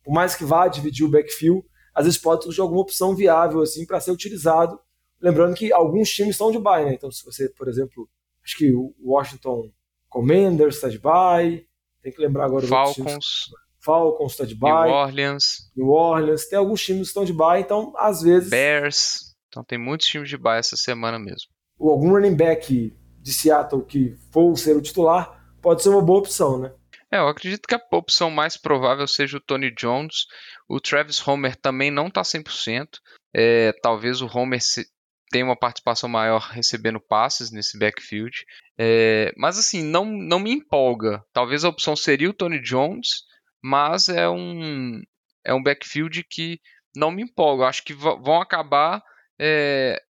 por 0.03 0.13
mais 0.13 0.35
que 0.35 0.45
vá 0.45 0.67
dividir 0.67 1.07
o 1.07 1.11
backfield, 1.11 1.65
às 1.95 2.07
vezes 2.07 2.19
pode 2.19 2.43
surgir 2.43 2.61
alguma 2.61 2.81
opção 2.81 3.15
viável 3.15 3.63
assim 3.63 3.87
para 3.87 4.01
ser 4.01 4.11
utilizado. 4.11 4.81
Lembrando 5.21 5.55
que 5.55 5.73
alguns 5.73 6.11
times 6.11 6.33
estão 6.33 6.51
de 6.51 6.59
bye, 6.59 6.85
né? 6.85 6.95
Então, 6.95 7.11
se 7.11 7.25
você, 7.25 7.49
por 7.49 7.69
exemplo, 7.69 8.09
acho 8.45 8.57
que 8.57 8.73
o 8.75 8.93
Washington 9.01 9.71
Commanders 10.09 10.75
está 10.75 10.89
de 10.89 10.99
bye, 10.99 11.65
tem 12.05 12.13
que 12.13 12.21
lembrar 12.21 12.45
agora 12.45 12.67
Falcons. 12.67 13.47
Falcons 13.81 14.33
está 14.33 14.45
de 14.45 14.55
bye. 14.55 14.89
New 14.89 14.95
Orleans. 14.95 15.71
New 15.75 15.89
Orleans. 15.89 16.47
Tem 16.47 16.59
alguns 16.59 16.83
times 16.85 17.03
que 17.03 17.09
estão 17.09 17.25
de 17.25 17.33
bye, 17.33 17.61
então, 17.61 17.95
às 17.97 18.21
vezes. 18.21 18.51
Bears. 18.51 19.35
Então, 19.49 19.65
tem 19.65 19.79
muitos 19.79 20.07
times 20.07 20.29
de 20.29 20.37
bye 20.37 20.59
essa 20.59 20.77
semana 20.77 21.19
mesmo. 21.19 21.51
Ou 21.79 21.91
algum 21.91 22.11
running 22.11 22.37
back 22.37 22.95
de 23.21 23.33
Seattle 23.33 23.85
que 23.85 24.15
for 24.31 24.55
ser 24.57 24.77
o 24.77 24.83
titular, 24.83 25.43
pode 25.63 25.83
ser 25.83 25.89
uma 25.89 26.03
boa 26.03 26.19
opção, 26.19 26.59
né? 26.59 26.73
É, 27.11 27.19
eu 27.19 27.29
acredito 27.29 27.67
que 27.67 27.75
a 27.75 27.81
opção 27.93 28.31
mais 28.31 28.57
provável 28.57 29.07
seja 29.07 29.39
o 29.39 29.41
Tony 29.41 29.73
Jones. 29.75 30.27
O 30.69 30.81
Travis 30.81 31.27
Homer 31.27 31.57
também 31.57 31.91
não 31.91 32.09
está 32.09 32.21
100%. 32.23 32.87
É, 33.35 33.73
talvez 33.83 34.21
o 34.21 34.27
Homer 34.27 34.61
se, 34.61 34.87
tenha 35.35 35.45
uma 35.45 35.57
participação 35.57 36.09
maior 36.09 36.39
recebendo 36.53 37.01
passes 37.01 37.51
nesse 37.51 37.77
backfield. 37.77 38.45
É, 38.79 39.33
mas 39.37 39.59
assim, 39.59 39.83
não, 39.83 40.05
não 40.05 40.39
me 40.39 40.53
empolga. 40.53 41.25
Talvez 41.33 41.65
a 41.65 41.69
opção 41.69 41.97
seria 41.97 42.31
o 42.31 42.33
Tony 42.33 42.61
Jones, 42.61 43.25
mas 43.61 44.09
é 44.09 44.29
um, 44.29 45.03
é 45.45 45.53
um 45.53 45.61
backfield 45.61 46.23
que 46.31 46.61
não 46.95 47.11
me 47.11 47.25
empolga. 47.25 47.65
Acho 47.65 47.83
que 47.83 47.93
vão 47.93 48.41
acabar 48.41 49.03
é, 49.37 50.01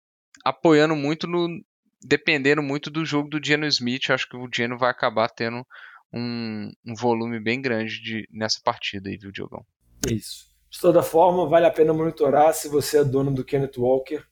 apoiando 0.43 0.95
muito 0.95 1.25
no. 1.25 1.47
dependendo 2.03 2.61
muito 2.61 2.91
do 2.91 3.03
jogo 3.03 3.27
do 3.27 3.43
Geno 3.43 3.65
Smith. 3.65 4.11
Acho 4.11 4.29
que 4.29 4.37
o 4.37 4.47
Geno 4.53 4.77
vai 4.77 4.91
acabar 4.91 5.27
tendo 5.29 5.65
um, 6.13 6.71
um 6.85 6.93
volume 6.93 7.39
bem 7.39 7.59
grande 7.59 7.99
de, 7.99 8.27
nessa 8.31 8.59
partida 8.63 9.09
aí, 9.09 9.17
viu, 9.17 9.31
Diogão? 9.31 9.65
Isso. 10.07 10.53
De 10.69 10.79
toda 10.79 11.01
forma, 11.01 11.49
vale 11.49 11.65
a 11.65 11.71
pena 11.71 11.93
monitorar 11.93 12.53
se 12.53 12.67
você 12.67 12.99
é 12.99 13.03
dono 13.03 13.33
do 13.33 13.43
Kenneth 13.43 13.79
Walker 13.79 14.23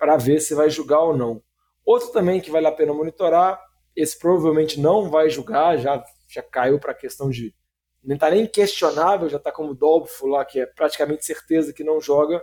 para 0.00 0.16
ver 0.16 0.40
se 0.40 0.54
vai 0.54 0.70
julgar 0.70 1.00
ou 1.00 1.14
não. 1.14 1.42
Outro 1.84 2.08
também 2.08 2.40
que 2.40 2.50
vale 2.50 2.66
a 2.66 2.72
pena 2.72 2.94
monitorar, 2.94 3.62
esse 3.94 4.18
provavelmente 4.18 4.80
não 4.80 5.10
vai 5.10 5.28
julgar, 5.28 5.76
já, 5.76 6.02
já 6.26 6.42
caiu 6.42 6.80
para 6.80 6.92
a 6.92 6.94
questão 6.94 7.28
de 7.28 7.54
nem 8.02 8.14
está 8.14 8.30
nem 8.30 8.46
questionável, 8.46 9.28
já 9.28 9.36
está 9.36 9.52
como 9.52 9.74
Dolfo 9.74 10.26
lá, 10.26 10.42
que 10.42 10.58
é 10.58 10.64
praticamente 10.64 11.26
certeza 11.26 11.70
que 11.70 11.84
não 11.84 12.00
joga, 12.00 12.42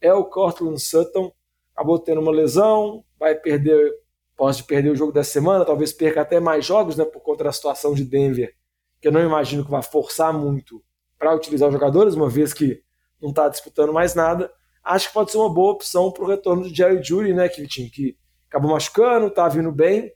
é 0.00 0.12
o 0.12 0.24
Cortland 0.24 0.80
Sutton. 0.82 1.32
Acabou 1.72 1.96
tendo 2.00 2.20
uma 2.20 2.32
lesão, 2.32 3.04
vai 3.16 3.36
perder, 3.36 3.92
pode 4.34 4.64
perder 4.64 4.90
o 4.90 4.96
jogo 4.96 5.12
da 5.12 5.22
semana, 5.22 5.64
talvez 5.64 5.92
perca 5.92 6.22
até 6.22 6.40
mais 6.40 6.64
jogos, 6.64 6.96
né, 6.96 7.04
por 7.04 7.20
conta 7.20 7.44
da 7.44 7.52
situação 7.52 7.94
de 7.94 8.02
Denver, 8.02 8.52
que 9.00 9.06
eu 9.06 9.12
não 9.12 9.20
imagino 9.20 9.64
que 9.64 9.70
vai 9.70 9.82
forçar 9.82 10.32
muito 10.32 10.82
para 11.16 11.32
utilizar 11.32 11.68
os 11.68 11.72
jogadores, 11.72 12.14
uma 12.14 12.28
vez 12.28 12.52
que 12.52 12.82
não 13.22 13.30
está 13.30 13.48
disputando 13.48 13.92
mais 13.92 14.14
nada. 14.14 14.52
Acho 14.86 15.08
que 15.08 15.14
pode 15.14 15.32
ser 15.32 15.38
uma 15.38 15.52
boa 15.52 15.72
opção 15.72 16.12
para 16.12 16.24
o 16.24 16.28
retorno 16.28 16.62
do 16.62 16.74
Jerry 16.74 17.02
Judy, 17.02 17.34
né, 17.34 17.48
Kivitinho, 17.48 17.90
que 17.90 18.16
acabou 18.48 18.70
machucando, 18.70 19.26
está 19.26 19.48
vindo 19.48 19.72
bem, 19.72 20.12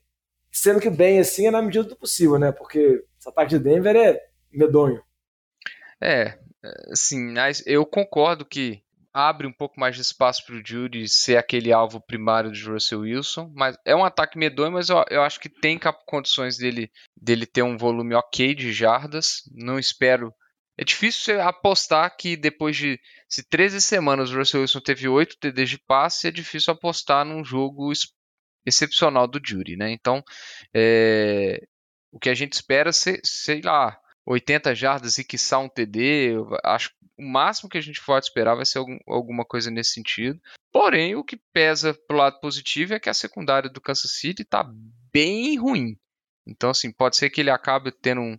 sendo 0.52 0.80
que 0.80 0.88
bem 0.88 1.18
assim 1.18 1.46
é 1.46 1.50
na 1.50 1.60
medida 1.60 1.84
do 1.84 1.96
possível, 1.96 2.38
né, 2.38 2.52
porque 2.52 3.04
esse 3.18 3.28
ataque 3.28 3.50
de 3.50 3.58
Denver 3.58 3.96
é 3.96 4.20
medonho. 4.52 5.02
É, 6.00 6.38
assim, 6.92 7.34
eu 7.66 7.84
concordo 7.84 8.44
que 8.44 8.82
abre 9.12 9.46
um 9.46 9.52
pouco 9.52 9.78
mais 9.78 9.96
de 9.96 10.02
espaço 10.02 10.44
para 10.46 10.54
o 10.54 10.62
Judy 10.64 11.08
ser 11.08 11.36
aquele 11.36 11.72
alvo 11.72 12.00
primário 12.00 12.52
de 12.52 12.64
Russell 12.64 13.00
Wilson, 13.00 13.50
mas 13.54 13.76
é 13.84 13.94
um 13.94 14.04
ataque 14.04 14.38
medonho, 14.38 14.72
mas 14.72 14.88
eu, 14.88 15.04
eu 15.10 15.22
acho 15.22 15.40
que 15.40 15.48
tem 15.48 15.78
condições 16.06 16.56
dele, 16.56 16.90
dele 17.20 17.46
ter 17.46 17.62
um 17.62 17.76
volume 17.76 18.14
ok 18.14 18.54
de 18.54 18.72
jardas. 18.72 19.42
Não 19.52 19.78
espero. 19.78 20.32
É 20.80 20.84
difícil 20.84 21.38
apostar 21.42 22.16
que 22.16 22.38
depois 22.38 22.74
de 22.74 22.98
se 23.28 23.42
13 23.42 23.82
semanas 23.82 24.30
o 24.30 24.38
Russell 24.38 24.62
Wilson 24.62 24.80
teve 24.80 25.06
8 25.06 25.36
TDs 25.38 25.68
de 25.68 25.78
passe, 25.78 26.26
é 26.26 26.30
difícil 26.30 26.72
apostar 26.72 27.22
num 27.22 27.44
jogo 27.44 27.92
excepcional 28.64 29.28
do 29.28 29.38
Judy, 29.44 29.76
né? 29.76 29.90
Então, 29.90 30.24
é, 30.72 31.62
o 32.10 32.18
que 32.18 32.30
a 32.30 32.34
gente 32.34 32.54
espera, 32.54 32.92
sei 32.94 33.60
lá, 33.62 33.94
80 34.24 34.74
jardas 34.74 35.18
e 35.18 35.24
quiçá 35.24 35.58
um 35.58 35.68
TD. 35.68 36.36
Acho 36.64 36.88
que 36.88 36.96
o 37.18 37.28
máximo 37.28 37.68
que 37.68 37.76
a 37.76 37.82
gente 37.82 38.02
pode 38.02 38.24
esperar 38.24 38.54
vai 38.54 38.64
ser 38.64 38.78
algum, 38.78 38.96
alguma 39.06 39.44
coisa 39.44 39.70
nesse 39.70 39.90
sentido. 39.90 40.40
Porém, 40.72 41.14
o 41.14 41.22
que 41.22 41.38
pesa 41.52 41.92
pro 42.08 42.16
lado 42.16 42.40
positivo 42.40 42.94
é 42.94 42.98
que 42.98 43.10
a 43.10 43.14
secundária 43.14 43.68
do 43.68 43.82
Kansas 43.82 44.12
City 44.12 44.40
está 44.40 44.66
bem 45.12 45.58
ruim. 45.58 45.98
Então, 46.50 46.70
assim, 46.70 46.92
pode 46.92 47.16
ser 47.16 47.30
que 47.30 47.40
ele 47.40 47.50
acabe 47.50 47.92
tendo 47.92 48.20
um, 48.20 48.36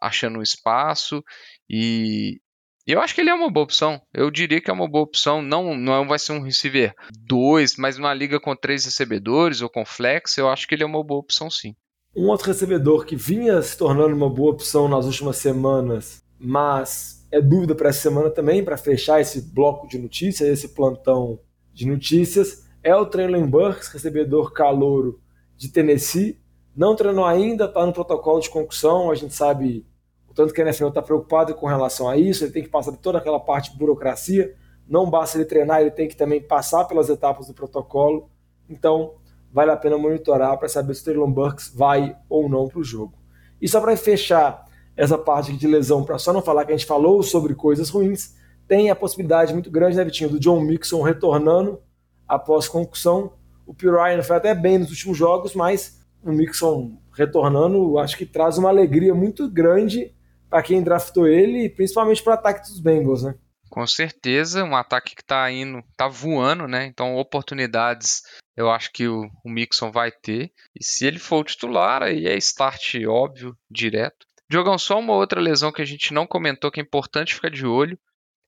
achando 0.00 0.38
um 0.38 0.42
espaço 0.42 1.22
e 1.68 2.40
eu 2.86 3.00
acho 3.00 3.14
que 3.14 3.20
ele 3.20 3.30
é 3.30 3.34
uma 3.34 3.50
boa 3.50 3.64
opção. 3.64 4.00
Eu 4.12 4.30
diria 4.30 4.60
que 4.60 4.70
é 4.70 4.72
uma 4.72 4.88
boa 4.88 5.04
opção. 5.04 5.40
Não, 5.40 5.74
não 5.74 6.06
vai 6.06 6.18
ser 6.18 6.32
um 6.32 6.42
receiver 6.42 6.94
2, 7.26 7.76
mas 7.76 7.96
numa 7.96 8.12
liga 8.12 8.38
com 8.38 8.54
três 8.54 8.84
recebedores 8.84 9.62
ou 9.62 9.70
com 9.70 9.86
flex, 9.86 10.36
eu 10.36 10.48
acho 10.48 10.68
que 10.68 10.74
ele 10.74 10.82
é 10.82 10.86
uma 10.86 11.02
boa 11.02 11.20
opção 11.20 11.50
sim. 11.50 11.74
Um 12.14 12.28
outro 12.28 12.46
recebedor 12.46 13.04
que 13.04 13.16
vinha 13.16 13.60
se 13.62 13.76
tornando 13.76 14.14
uma 14.14 14.30
boa 14.30 14.52
opção 14.52 14.86
nas 14.86 15.06
últimas 15.06 15.36
semanas, 15.36 16.22
mas 16.38 17.26
é 17.32 17.40
dúvida 17.40 17.74
para 17.74 17.88
essa 17.88 18.02
semana 18.02 18.30
também, 18.30 18.64
para 18.64 18.76
fechar 18.76 19.20
esse 19.20 19.40
bloco 19.40 19.88
de 19.88 19.98
notícias, 19.98 20.48
esse 20.48 20.68
plantão 20.68 21.40
de 21.72 21.86
notícias, 21.86 22.64
é 22.84 22.94
o 22.94 23.06
Traylon 23.06 23.48
Burks, 23.48 23.88
recebedor 23.88 24.52
calouro 24.52 25.20
de 25.56 25.68
Tennessee. 25.68 26.38
Não 26.76 26.96
treinou 26.96 27.24
ainda, 27.24 27.66
está 27.66 27.84
no 27.86 27.92
protocolo 27.92 28.40
de 28.40 28.50
concussão, 28.50 29.10
a 29.10 29.14
gente 29.14 29.34
sabe 29.34 29.86
o 30.28 30.34
tanto 30.34 30.52
que 30.52 30.60
a 30.60 30.64
NFL 30.64 30.88
está 30.88 31.00
preocupado 31.00 31.54
com 31.54 31.66
relação 31.66 32.08
a 32.08 32.16
isso, 32.16 32.44
ele 32.44 32.52
tem 32.52 32.62
que 32.62 32.68
passar 32.68 32.90
de 32.90 32.98
toda 32.98 33.18
aquela 33.18 33.38
parte 33.38 33.70
de 33.70 33.78
burocracia, 33.78 34.54
não 34.88 35.08
basta 35.08 35.38
ele 35.38 35.44
treinar, 35.44 35.80
ele 35.80 35.90
tem 35.90 36.08
que 36.08 36.16
também 36.16 36.42
passar 36.42 36.84
pelas 36.84 37.08
etapas 37.08 37.46
do 37.46 37.54
protocolo. 37.54 38.28
Então, 38.68 39.14
vale 39.52 39.70
a 39.70 39.76
pena 39.76 39.96
monitorar 39.96 40.58
para 40.58 40.68
saber 40.68 40.94
se 40.94 41.02
o 41.02 41.04
Traylon 41.04 41.30
Burks 41.30 41.72
vai 41.74 42.16
ou 42.28 42.48
não 42.48 42.68
para 42.68 42.80
o 42.80 42.84
jogo. 42.84 43.14
E 43.60 43.68
só 43.68 43.80
para 43.80 43.96
fechar 43.96 44.64
essa 44.96 45.16
parte 45.16 45.56
de 45.56 45.66
lesão, 45.66 46.04
para 46.04 46.18
só 46.18 46.32
não 46.32 46.42
falar 46.42 46.64
que 46.64 46.72
a 46.72 46.76
gente 46.76 46.86
falou 46.86 47.22
sobre 47.22 47.54
coisas 47.54 47.88
ruins, 47.88 48.34
tem 48.66 48.90
a 48.90 48.96
possibilidade 48.96 49.52
muito 49.52 49.70
grande, 49.70 49.96
né, 49.96 50.04
Vitinho, 50.04 50.30
do 50.30 50.40
John 50.40 50.60
Mixon 50.60 51.02
retornando 51.02 51.80
após 52.26 52.68
concussão. 52.68 53.32
O 53.66 53.72
P. 53.72 53.90
Ryan 53.90 54.22
foi 54.22 54.36
até 54.36 54.54
bem 54.54 54.78
nos 54.78 54.90
últimos 54.90 55.16
jogos, 55.16 55.54
mas 55.54 56.03
o 56.24 56.32
Mixon 56.32 56.98
retornando, 57.12 57.98
acho 57.98 58.16
que 58.16 58.26
traz 58.26 58.58
uma 58.58 58.68
alegria 58.68 59.14
muito 59.14 59.48
grande 59.48 60.12
para 60.48 60.62
quem 60.62 60.82
draftou 60.82 61.26
ele, 61.26 61.68
principalmente 61.68 62.22
para 62.22 62.32
o 62.32 62.34
ataque 62.34 62.68
dos 62.68 62.80
Bengals, 62.80 63.22
né? 63.22 63.34
Com 63.70 63.86
certeza, 63.86 64.62
um 64.62 64.76
ataque 64.76 65.14
que 65.16 65.22
está 65.22 65.50
indo, 65.50 65.78
está 65.90 66.06
voando, 66.06 66.68
né? 66.68 66.86
Então, 66.86 67.16
oportunidades 67.16 68.22
eu 68.56 68.70
acho 68.70 68.92
que 68.92 69.08
o, 69.08 69.28
o 69.44 69.50
Mixon 69.50 69.90
vai 69.90 70.12
ter. 70.12 70.52
E 70.78 70.84
se 70.84 71.06
ele 71.06 71.18
for 71.18 71.40
o 71.40 71.44
titular, 71.44 72.02
aí 72.02 72.26
é 72.26 72.36
start 72.36 72.94
óbvio, 73.06 73.56
direto. 73.68 74.26
Diogão, 74.48 74.78
só 74.78 74.98
uma 74.98 75.14
outra 75.14 75.40
lesão 75.40 75.72
que 75.72 75.82
a 75.82 75.84
gente 75.84 76.14
não 76.14 76.26
comentou 76.26 76.70
que 76.70 76.80
é 76.80 76.82
importante 76.82 77.34
ficar 77.34 77.50
de 77.50 77.66
olho. 77.66 77.98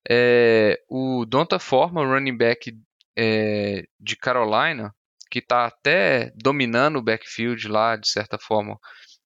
É 0.08 0.80
o 0.88 1.24
Donta 1.26 1.58
Forma, 1.58 2.04
running 2.04 2.36
back 2.36 2.72
é, 3.16 3.84
de 3.98 4.14
Carolina, 4.14 4.94
que 5.30 5.40
está 5.40 5.66
até 5.66 6.32
dominando 6.36 6.96
o 6.96 7.02
backfield 7.02 7.68
lá, 7.68 7.96
de 7.96 8.08
certa 8.08 8.38
forma, 8.38 8.78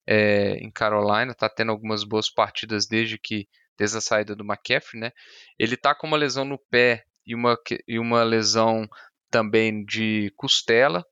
é, 0.05 0.53
em 0.55 0.71
Carolina. 0.71 1.31
Está 1.31 1.49
tendo 1.49 1.71
algumas 1.71 2.03
boas 2.03 2.31
partidas 2.31 2.87
desde 2.87 3.17
que 3.17 3.47
desde 3.77 3.97
a 3.97 4.01
saída 4.01 4.35
do 4.35 4.43
McCaffrey, 4.43 5.01
né? 5.01 5.11
Ele 5.57 5.73
está 5.73 5.95
com 5.95 6.05
uma 6.05 6.17
lesão 6.17 6.45
no 6.45 6.59
pé 6.69 7.03
e 7.25 7.33
uma, 7.33 7.57
e 7.87 7.97
uma 7.97 8.23
lesão 8.23 8.87
também 9.29 9.83
de 9.85 10.31
costela. 10.35 11.03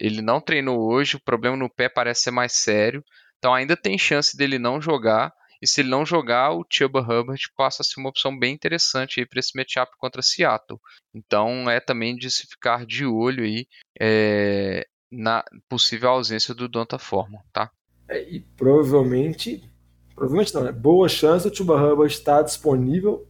Ele 0.00 0.20
não 0.20 0.40
treinou 0.40 0.80
hoje, 0.90 1.16
o 1.16 1.22
problema 1.22 1.56
no 1.56 1.72
pé 1.72 1.88
parece 1.88 2.22
ser 2.22 2.30
mais 2.32 2.54
sério. 2.54 3.04
Então 3.38 3.54
ainda 3.54 3.76
tem 3.76 3.96
chance 3.96 4.36
dele 4.36 4.58
não 4.58 4.80
jogar. 4.80 5.32
E 5.66 5.68
se 5.68 5.80
ele 5.80 5.88
não 5.88 6.06
jogar, 6.06 6.52
o 6.52 6.64
Chuba 6.70 7.00
Hubbard 7.00 7.42
passa 7.56 7.82
a 7.82 7.84
ser 7.84 7.98
uma 7.98 8.08
opção 8.08 8.38
bem 8.38 8.54
interessante 8.54 9.26
para 9.26 9.40
esse 9.40 9.56
matchup 9.56 9.90
contra 9.98 10.22
Seattle. 10.22 10.78
Então 11.12 11.68
é 11.68 11.80
também 11.80 12.14
de 12.14 12.30
se 12.30 12.46
ficar 12.46 12.86
de 12.86 13.04
olho 13.04 13.42
aí 13.42 13.66
é, 14.00 14.86
na 15.10 15.42
possível 15.68 16.10
ausência 16.10 16.54
do 16.54 16.68
Donta 16.68 17.00
Forma, 17.00 17.42
tá? 17.52 17.68
É, 18.08 18.22
e 18.30 18.38
provavelmente, 18.56 19.68
provavelmente 20.14 20.54
não, 20.54 20.62
né? 20.62 20.70
Boa 20.70 21.08
chance 21.08 21.48
o 21.48 21.52
Chuba 21.52 21.74
Hubbard 21.74 22.14
estar 22.14 22.42
disponível 22.42 23.28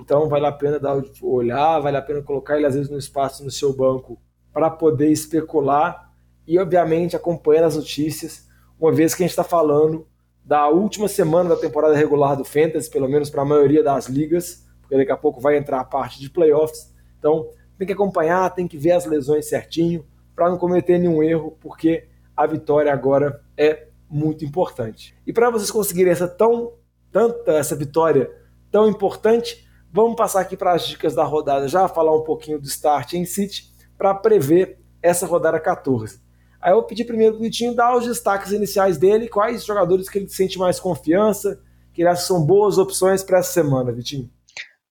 então 0.00 0.26
vale 0.26 0.46
a 0.46 0.52
pena 0.52 0.80
dar 0.80 0.98
olhar, 1.20 1.80
vale 1.80 1.98
a 1.98 2.02
pena 2.02 2.22
colocar 2.22 2.56
ele 2.56 2.64
às 2.66 2.74
vezes 2.74 2.90
no 2.90 2.96
espaço 2.96 3.44
no 3.44 3.50
seu 3.50 3.76
banco 3.76 4.18
para 4.50 4.70
poder 4.70 5.10
especular 5.10 6.10
e 6.46 6.58
obviamente 6.58 7.14
acompanhando 7.14 7.66
as 7.66 7.76
notícias, 7.76 8.48
uma 8.80 8.90
vez 8.90 9.14
que 9.14 9.22
a 9.22 9.26
gente 9.26 9.32
está 9.32 9.44
falando 9.44 10.06
da 10.44 10.68
última 10.68 11.08
semana 11.08 11.50
da 11.50 11.56
temporada 11.56 11.96
regular 11.96 12.36
do 12.36 12.44
Fantasy, 12.44 12.90
pelo 12.90 13.08
menos 13.08 13.30
para 13.30 13.42
a 13.42 13.46
maioria 13.46 13.82
das 13.82 14.06
ligas, 14.06 14.66
porque 14.80 14.96
daqui 14.96 15.10
a 15.10 15.16
pouco 15.16 15.40
vai 15.40 15.56
entrar 15.56 15.80
a 15.80 15.84
parte 15.84 16.20
de 16.20 16.28
playoffs. 16.28 16.92
Então 17.18 17.48
tem 17.78 17.86
que 17.86 17.92
acompanhar, 17.92 18.54
tem 18.54 18.68
que 18.68 18.76
ver 18.76 18.92
as 18.92 19.06
lesões 19.06 19.48
certinho 19.48 20.04
para 20.36 20.50
não 20.50 20.58
cometer 20.58 20.98
nenhum 20.98 21.22
erro, 21.22 21.56
porque 21.60 22.08
a 22.36 22.46
vitória 22.46 22.92
agora 22.92 23.42
é 23.56 23.88
muito 24.08 24.44
importante. 24.44 25.16
E 25.26 25.32
para 25.32 25.50
vocês 25.50 25.70
conseguirem 25.70 26.12
essa 26.12 26.28
tão 26.28 26.74
tanta 27.10 27.52
essa 27.52 27.76
vitória 27.76 28.30
tão 28.70 28.88
importante, 28.88 29.66
vamos 29.92 30.16
passar 30.16 30.40
aqui 30.40 30.56
para 30.56 30.72
as 30.72 30.86
dicas 30.86 31.14
da 31.14 31.22
rodada, 31.22 31.68
já 31.68 31.86
falar 31.88 32.14
um 32.14 32.24
pouquinho 32.24 32.60
do 32.60 32.66
start 32.66 33.14
em 33.14 33.24
City 33.24 33.72
para 33.96 34.12
prever 34.12 34.80
essa 35.00 35.24
rodada 35.24 35.60
14. 35.60 36.23
Aí 36.64 36.72
eu 36.72 36.82
pedi 36.82 37.04
primeiro 37.04 37.34
para 37.34 37.40
o 37.40 37.42
Vitinho 37.42 37.74
dar 37.74 37.94
os 37.94 38.06
destaques 38.06 38.50
iniciais 38.50 38.96
dele, 38.96 39.28
quais 39.28 39.66
jogadores 39.66 40.08
que 40.08 40.16
ele 40.16 40.28
sente 40.30 40.58
mais 40.58 40.80
confiança, 40.80 41.60
que 41.92 42.00
ele 42.00 42.08
acha 42.08 42.22
que 42.22 42.28
são 42.28 42.42
boas 42.42 42.78
opções 42.78 43.22
para 43.22 43.40
essa 43.40 43.52
semana, 43.52 43.92
Vitinho. 43.92 44.30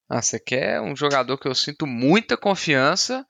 Ah, 0.08 0.22
você 0.22 0.40
quer 0.40 0.80
um 0.80 0.96
jogador 0.96 1.36
que 1.36 1.48
eu 1.48 1.56
sinto 1.56 1.88
muita 1.88 2.38
confiança, 2.38 3.26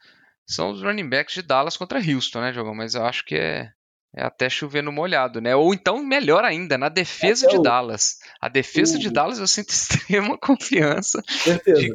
são 0.45 0.71
os 0.71 0.83
running 0.83 1.07
backs 1.07 1.35
de 1.35 1.41
Dallas 1.41 1.77
contra 1.77 1.99
Houston, 1.99 2.41
né, 2.41 2.51
Jogão? 2.51 2.75
Mas 2.75 2.95
eu 2.95 3.05
acho 3.05 3.23
que 3.23 3.35
é, 3.35 3.71
é 4.13 4.25
até 4.25 4.49
chover 4.49 4.83
no 4.83 4.91
molhado, 4.91 5.39
né? 5.39 5.55
Ou 5.55 5.73
então, 5.73 6.03
melhor 6.03 6.43
ainda, 6.43 6.77
na 6.77 6.89
defesa 6.89 7.47
de 7.47 7.61
Dallas. 7.61 8.17
A 8.41 8.49
defesa 8.49 8.99
de 8.99 9.09
Dallas 9.09 9.39
eu 9.39 9.47
sinto 9.47 9.69
extrema 9.71 10.37
confiança. 10.37 11.23
Certeza. 11.29 11.79
De, 11.79 11.87
de 11.87 11.93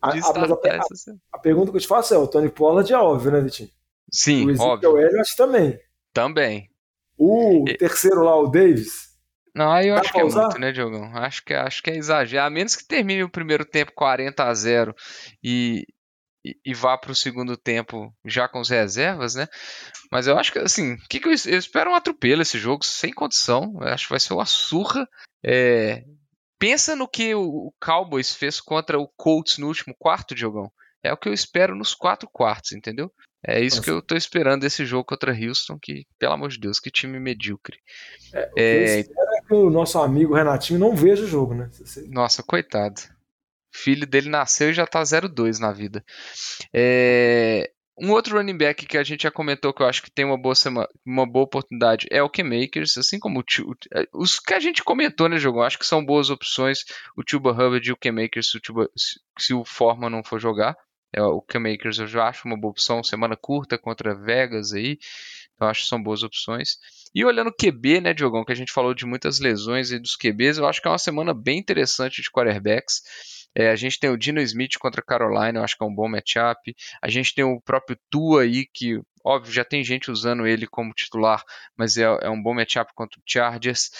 a, 0.00 0.08
a, 0.08 0.12
a, 0.12 0.80
a, 1.34 1.38
pergunta 1.38 1.70
que 1.70 1.76
eu 1.76 1.80
te 1.82 1.86
faço 1.86 2.14
é: 2.14 2.18
o 2.18 2.26
Tony 2.26 2.48
Pollard 2.48 2.90
é 2.90 2.96
óbvio, 2.96 3.32
né, 3.32 3.40
Vitinho? 3.42 3.75
Sim, 4.12 4.50
o 4.52 4.60
óbvio. 4.60 4.92
O 4.92 5.20
acho 5.20 5.36
também. 5.36 5.78
Também. 6.12 6.70
O 7.18 7.64
e... 7.68 7.76
terceiro 7.76 8.22
lá, 8.22 8.36
o 8.36 8.48
Davis. 8.48 9.06
Não, 9.54 9.72
aí 9.72 9.88
eu 9.88 9.94
Dá 9.94 10.02
acho 10.02 10.12
que 10.12 10.20
é 10.20 10.24
usar? 10.24 10.42
muito, 10.42 10.58
né, 10.58 10.70
Diogão? 10.70 11.16
Acho 11.16 11.42
que, 11.42 11.54
acho 11.54 11.82
que 11.82 11.90
é 11.90 11.96
exagero. 11.96 12.44
A 12.44 12.50
menos 12.50 12.76
que 12.76 12.86
termine 12.86 13.22
o 13.24 13.30
primeiro 13.30 13.64
tempo 13.64 13.90
40 13.94 14.44
a 14.44 14.52
0 14.52 14.94
e, 15.42 15.86
e, 16.44 16.54
e 16.62 16.74
vá 16.74 16.98
para 16.98 17.10
o 17.10 17.14
segundo 17.14 17.56
tempo 17.56 18.14
já 18.24 18.46
com 18.48 18.60
as 18.60 18.68
reservas, 18.68 19.34
né? 19.34 19.46
Mas 20.12 20.26
eu 20.26 20.38
acho 20.38 20.52
que, 20.52 20.58
assim, 20.58 20.98
que, 21.08 21.18
que 21.18 21.28
eu, 21.28 21.32
eu, 21.32 21.58
espero 21.58 21.90
um 21.90 21.94
atropelo 21.94 22.42
esse 22.42 22.58
jogo, 22.58 22.84
sem 22.84 23.12
condição. 23.12 23.74
Eu 23.80 23.88
acho 23.88 24.04
que 24.04 24.12
vai 24.12 24.20
ser 24.20 24.34
uma 24.34 24.44
surra. 24.44 25.08
É... 25.42 26.04
Pensa 26.58 26.94
no 26.94 27.08
que 27.08 27.34
o 27.34 27.72
Cowboys 27.80 28.34
fez 28.34 28.60
contra 28.60 28.98
o 28.98 29.08
Colts 29.16 29.56
no 29.56 29.68
último 29.68 29.94
quarto, 29.98 30.34
Diogão. 30.34 30.70
É 31.02 31.12
o 31.12 31.16
que 31.16 31.28
eu 31.28 31.32
espero 31.32 31.74
nos 31.74 31.94
quatro 31.94 32.28
quartos, 32.30 32.72
entendeu? 32.72 33.10
É 33.44 33.60
isso 33.60 33.76
Nossa. 33.76 33.84
que 33.84 33.90
eu 33.90 34.02
tô 34.02 34.16
esperando 34.16 34.62
desse 34.62 34.84
jogo 34.84 35.04
contra 35.04 35.32
Houston, 35.32 35.78
que, 35.80 36.04
pelo 36.18 36.32
amor 36.32 36.48
de 36.48 36.58
Deus, 36.58 36.80
que 36.80 36.90
time 36.90 37.18
medíocre. 37.18 37.78
É, 38.32 38.40
o 38.40 38.54
que 38.54 38.60
é... 38.60 38.96
eu 38.96 39.00
espero 39.00 39.30
é 39.36 39.46
que 39.46 39.54
o 39.54 39.70
nosso 39.70 39.98
amigo 39.98 40.34
Renatinho 40.34 40.80
não 40.80 40.94
veja 40.94 41.24
o 41.24 41.28
jogo, 41.28 41.54
né? 41.54 41.70
Nossa, 42.08 42.42
coitado. 42.42 43.00
O 43.74 43.78
filho 43.78 44.06
dele 44.06 44.28
nasceu 44.28 44.70
e 44.70 44.74
já 44.74 44.86
tá 44.86 45.02
0-2 45.02 45.58
na 45.58 45.72
vida. 45.72 46.04
É... 46.72 47.70
Um 47.98 48.10
outro 48.10 48.36
running 48.36 48.58
back 48.58 48.84
que 48.84 48.98
a 48.98 49.02
gente 49.02 49.22
já 49.22 49.30
comentou 49.30 49.72
que 49.72 49.82
eu 49.82 49.86
acho 49.86 50.02
que 50.02 50.10
tem 50.10 50.22
uma 50.22 50.36
boa, 50.36 50.54
semana, 50.54 50.86
uma 51.04 51.24
boa 51.24 51.46
oportunidade 51.46 52.06
é 52.10 52.22
o 52.22 52.28
K-Makers, 52.28 52.98
assim 52.98 53.18
como 53.18 53.40
o, 53.40 53.44
é, 53.94 54.06
os 54.12 54.38
que 54.38 54.52
a 54.52 54.60
gente 54.60 54.84
comentou, 54.84 55.30
né, 55.30 55.38
jogo? 55.38 55.62
Acho 55.62 55.78
que 55.78 55.86
são 55.86 56.04
boas 56.04 56.28
opções. 56.28 56.80
O 57.16 57.24
Tuba 57.24 57.52
Hubbard 57.52 57.88
e 57.88 57.92
o 57.92 57.96
K-Makers 57.96 58.50
se, 58.50 58.60
se 59.38 59.54
o 59.54 59.64
Forma 59.64 60.10
não 60.10 60.22
for 60.22 60.38
jogar. 60.38 60.76
É, 61.16 61.22
o 61.22 61.40
K-Makers 61.40 61.98
eu 61.98 62.06
já 62.06 62.28
acho 62.28 62.46
uma 62.46 62.60
boa 62.60 62.70
opção, 62.70 63.02
semana 63.02 63.36
curta 63.36 63.78
contra 63.78 64.14
Vegas 64.14 64.74
aí, 64.74 64.98
eu 65.58 65.66
acho 65.66 65.82
que 65.82 65.88
são 65.88 66.02
boas 66.02 66.22
opções. 66.22 66.76
E 67.14 67.24
olhando 67.24 67.48
o 67.48 67.54
QB, 67.54 68.02
né, 68.02 68.12
Diogão, 68.12 68.44
que 68.44 68.52
a 68.52 68.56
gente 68.56 68.70
falou 68.70 68.92
de 68.92 69.06
muitas 69.06 69.40
lesões 69.40 69.90
e 69.90 69.98
dos 69.98 70.14
QBs, 70.14 70.58
eu 70.58 70.66
acho 70.66 70.82
que 70.82 70.86
é 70.86 70.90
uma 70.90 70.98
semana 70.98 71.32
bem 71.32 71.58
interessante 71.58 72.20
de 72.20 72.30
quarterbacks. 72.30 73.00
É, 73.54 73.70
a 73.70 73.76
gente 73.76 73.98
tem 73.98 74.10
o 74.10 74.18
Dino 74.18 74.38
Smith 74.42 74.76
contra 74.78 75.00
Carolina, 75.00 75.58
eu 75.58 75.64
acho 75.64 75.78
que 75.78 75.82
é 75.82 75.86
um 75.86 75.94
bom 75.94 76.06
matchup. 76.06 76.76
A 77.00 77.08
gente 77.08 77.34
tem 77.34 77.42
o 77.42 77.58
próprio 77.58 77.98
Tua 78.10 78.42
aí, 78.42 78.66
que 78.66 79.00
Óbvio, 79.26 79.52
já 79.52 79.64
tem 79.64 79.82
gente 79.82 80.08
usando 80.08 80.46
ele 80.46 80.68
como 80.68 80.94
titular, 80.94 81.42
mas 81.76 81.96
é, 81.96 82.04
é 82.04 82.30
um 82.30 82.40
bom 82.40 82.54
matchup 82.54 82.92
contra 82.94 83.18
o 83.18 83.22
Chargers. 83.26 83.90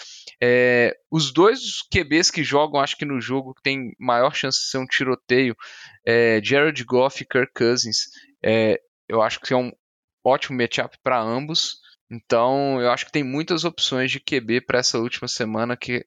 É, 0.41 0.97
os 1.11 1.33
dois 1.33 1.83
QBs 1.93 2.31
que 2.31 2.45
jogam, 2.45 2.81
acho 2.81 2.97
que 2.97 3.05
no 3.05 3.21
jogo 3.21 3.53
tem 3.61 3.93
maior 3.99 4.33
chance 4.33 4.61
de 4.61 4.67
ser 4.67 4.79
um 4.79 4.87
tiroteio, 4.87 5.57
é 6.05 6.41
Jared 6.41 6.85
Goff 6.85 7.21
e 7.21 7.27
Kirk 7.27 7.53
Cousins. 7.53 8.05
É, 8.41 8.81
eu 9.09 9.21
acho 9.21 9.41
que 9.41 9.53
é 9.53 9.57
um 9.57 9.73
ótimo 10.25 10.59
matchup 10.59 10.97
para 11.03 11.21
ambos. 11.21 11.81
Então, 12.09 12.81
eu 12.81 12.93
acho 12.93 13.05
que 13.05 13.11
tem 13.11 13.25
muitas 13.25 13.65
opções 13.65 14.13
de 14.13 14.21
QB 14.21 14.61
para 14.61 14.79
essa 14.79 14.97
última 15.01 15.27
semana, 15.27 15.77
que 15.77 16.07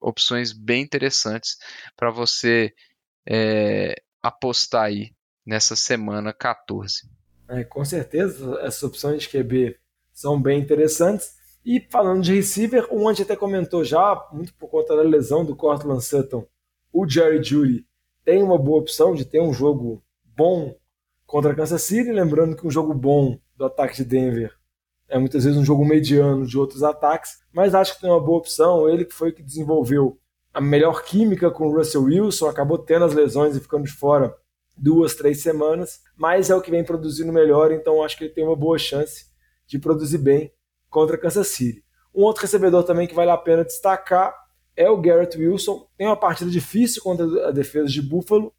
opções 0.00 0.52
bem 0.52 0.80
interessantes 0.80 1.56
para 1.96 2.12
você 2.12 2.72
é, 3.28 4.00
apostar 4.22 4.84
aí 4.84 5.12
nessa 5.44 5.74
semana 5.74 6.32
14. 6.32 7.10
É, 7.50 7.64
com 7.64 7.84
certeza, 7.84 8.58
essas 8.62 8.82
opções 8.82 9.22
de 9.22 9.28
QB 9.28 9.76
são 10.12 10.40
bem 10.40 10.60
interessantes. 10.60 11.34
E 11.64 11.86
falando 11.90 12.22
de 12.22 12.34
receiver, 12.34 12.86
um 12.90 13.08
a 13.08 13.12
até 13.12 13.36
comentou 13.36 13.84
já, 13.84 14.28
muito 14.32 14.54
por 14.54 14.70
conta 14.70 14.96
da 14.96 15.02
lesão 15.02 15.44
do 15.44 15.56
Cortland 15.56 16.02
Sutton, 16.02 16.46
o 16.92 17.06
Jerry 17.08 17.42
Judy 17.42 17.84
tem 18.24 18.42
uma 18.42 18.56
boa 18.56 18.80
opção 18.80 19.14
de 19.14 19.24
ter 19.24 19.40
um 19.40 19.52
jogo 19.52 20.02
bom 20.24 20.74
contra 21.26 21.54
Kansas 21.54 21.82
City, 21.82 22.12
lembrando 22.12 22.56
que 22.56 22.66
um 22.66 22.70
jogo 22.70 22.94
bom 22.94 23.38
do 23.56 23.64
ataque 23.64 23.96
de 23.96 24.04
Denver 24.04 24.60
é 25.10 25.18
muitas 25.18 25.44
vezes 25.44 25.58
um 25.58 25.64
jogo 25.64 25.84
mediano 25.84 26.46
de 26.46 26.56
outros 26.56 26.84
ataques, 26.84 27.40
mas 27.52 27.74
acho 27.74 27.96
que 27.96 28.00
tem 28.00 28.08
uma 28.08 28.20
boa 28.20 28.38
opção. 28.38 28.88
Ele 28.88 29.04
que 29.04 29.12
foi 29.12 29.32
que 29.32 29.42
desenvolveu 29.42 30.16
a 30.54 30.60
melhor 30.60 31.02
química 31.02 31.50
com 31.50 31.66
o 31.66 31.76
Russell 31.76 32.04
Wilson, 32.04 32.46
acabou 32.46 32.78
tendo 32.78 33.04
as 33.04 33.12
lesões 33.12 33.56
e 33.56 33.60
ficando 33.60 33.84
de 33.84 33.92
fora 33.92 34.34
duas, 34.80 35.14
três 35.14 35.42
semanas, 35.42 36.00
mas 36.16 36.48
é 36.48 36.54
o 36.54 36.60
que 36.60 36.70
vem 36.70 36.82
produzindo 36.82 37.32
melhor, 37.32 37.70
então 37.70 38.02
acho 38.02 38.16
que 38.16 38.24
ele 38.24 38.32
tem 38.32 38.44
uma 38.44 38.56
boa 38.56 38.78
chance 38.78 39.26
de 39.66 39.78
produzir 39.78 40.18
bem 40.18 40.52
contra 40.88 41.18
Kansas 41.18 41.48
City. 41.48 41.84
Um 42.14 42.22
outro 42.22 42.42
recebedor 42.42 42.82
também 42.82 43.06
que 43.06 43.14
vale 43.14 43.30
a 43.30 43.36
pena 43.36 43.64
destacar 43.64 44.34
é 44.74 44.88
o 44.88 45.00
Garrett 45.00 45.36
Wilson. 45.36 45.86
Tem 45.96 46.06
uma 46.06 46.16
partida 46.16 46.50
difícil 46.50 47.02
contra 47.02 47.48
a 47.48 47.50
defesa 47.50 47.88
de 47.88 48.00
Buffalo, 48.00 48.52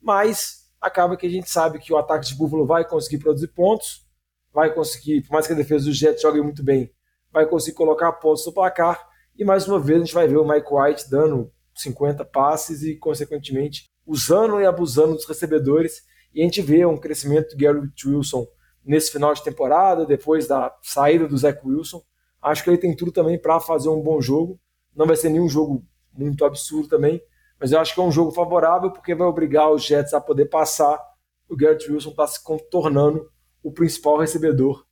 mas 0.00 0.70
acaba 0.80 1.16
que 1.16 1.26
a 1.26 1.30
gente 1.30 1.50
sabe 1.50 1.78
que 1.78 1.92
o 1.92 1.98
ataque 1.98 2.26
de 2.26 2.34
Buffalo 2.34 2.64
vai 2.64 2.86
conseguir 2.86 3.18
produzir 3.18 3.48
pontos, 3.48 4.06
vai 4.52 4.72
conseguir, 4.72 5.22
por 5.22 5.32
mais 5.32 5.46
que 5.46 5.52
a 5.52 5.56
defesa 5.56 5.86
do 5.86 5.92
Jets 5.92 6.22
jogue 6.22 6.40
muito 6.40 6.62
bem, 6.62 6.90
vai 7.32 7.46
conseguir 7.46 7.76
colocar 7.76 8.12
pontos 8.12 8.46
no 8.46 8.52
placar. 8.52 9.04
E 9.36 9.44
mais 9.44 9.66
uma 9.66 9.80
vez 9.80 10.00
a 10.00 10.04
gente 10.04 10.14
vai 10.14 10.28
ver 10.28 10.36
o 10.36 10.46
Mike 10.46 10.68
White 10.70 11.10
dando 11.10 11.52
50 11.74 12.24
passes 12.24 12.82
e, 12.84 12.94
consequentemente, 12.94 13.90
usando 14.06 14.60
e 14.60 14.66
abusando 14.66 15.14
dos 15.14 15.26
recebedores. 15.26 16.02
E 16.34 16.40
a 16.40 16.44
gente 16.44 16.60
vê 16.62 16.84
um 16.84 16.96
crescimento 16.96 17.50
do 17.50 17.56
Garrett 17.56 18.08
Wilson 18.08 18.46
nesse 18.84 19.10
final 19.10 19.32
de 19.32 19.42
temporada, 19.42 20.04
depois 20.04 20.46
da 20.46 20.74
saída 20.82 21.26
do 21.26 21.36
Zach 21.36 21.60
Wilson. 21.64 22.02
Acho 22.42 22.62
que 22.62 22.70
ele 22.70 22.78
tem 22.78 22.94
tudo 22.94 23.10
também 23.10 23.40
para 23.40 23.58
fazer 23.60 23.88
um 23.88 24.02
bom 24.02 24.20
jogo. 24.20 24.60
Não 24.94 25.06
vai 25.06 25.16
ser 25.16 25.30
nenhum 25.30 25.48
jogo 25.48 25.84
muito 26.12 26.44
absurdo 26.44 26.88
também, 26.88 27.20
mas 27.58 27.72
eu 27.72 27.80
acho 27.80 27.94
que 27.94 28.00
é 28.00 28.02
um 28.02 28.12
jogo 28.12 28.30
favorável 28.30 28.90
porque 28.90 29.14
vai 29.14 29.26
obrigar 29.26 29.70
os 29.70 29.84
Jets 29.84 30.12
a 30.12 30.20
poder 30.20 30.46
passar. 30.46 31.00
O 31.48 31.56
Garrett 31.56 31.90
Wilson 31.90 32.10
está 32.10 32.26
se 32.26 32.42
contornando 32.42 33.28
o 33.62 33.72
principal 33.72 34.18
recebedor 34.18 34.84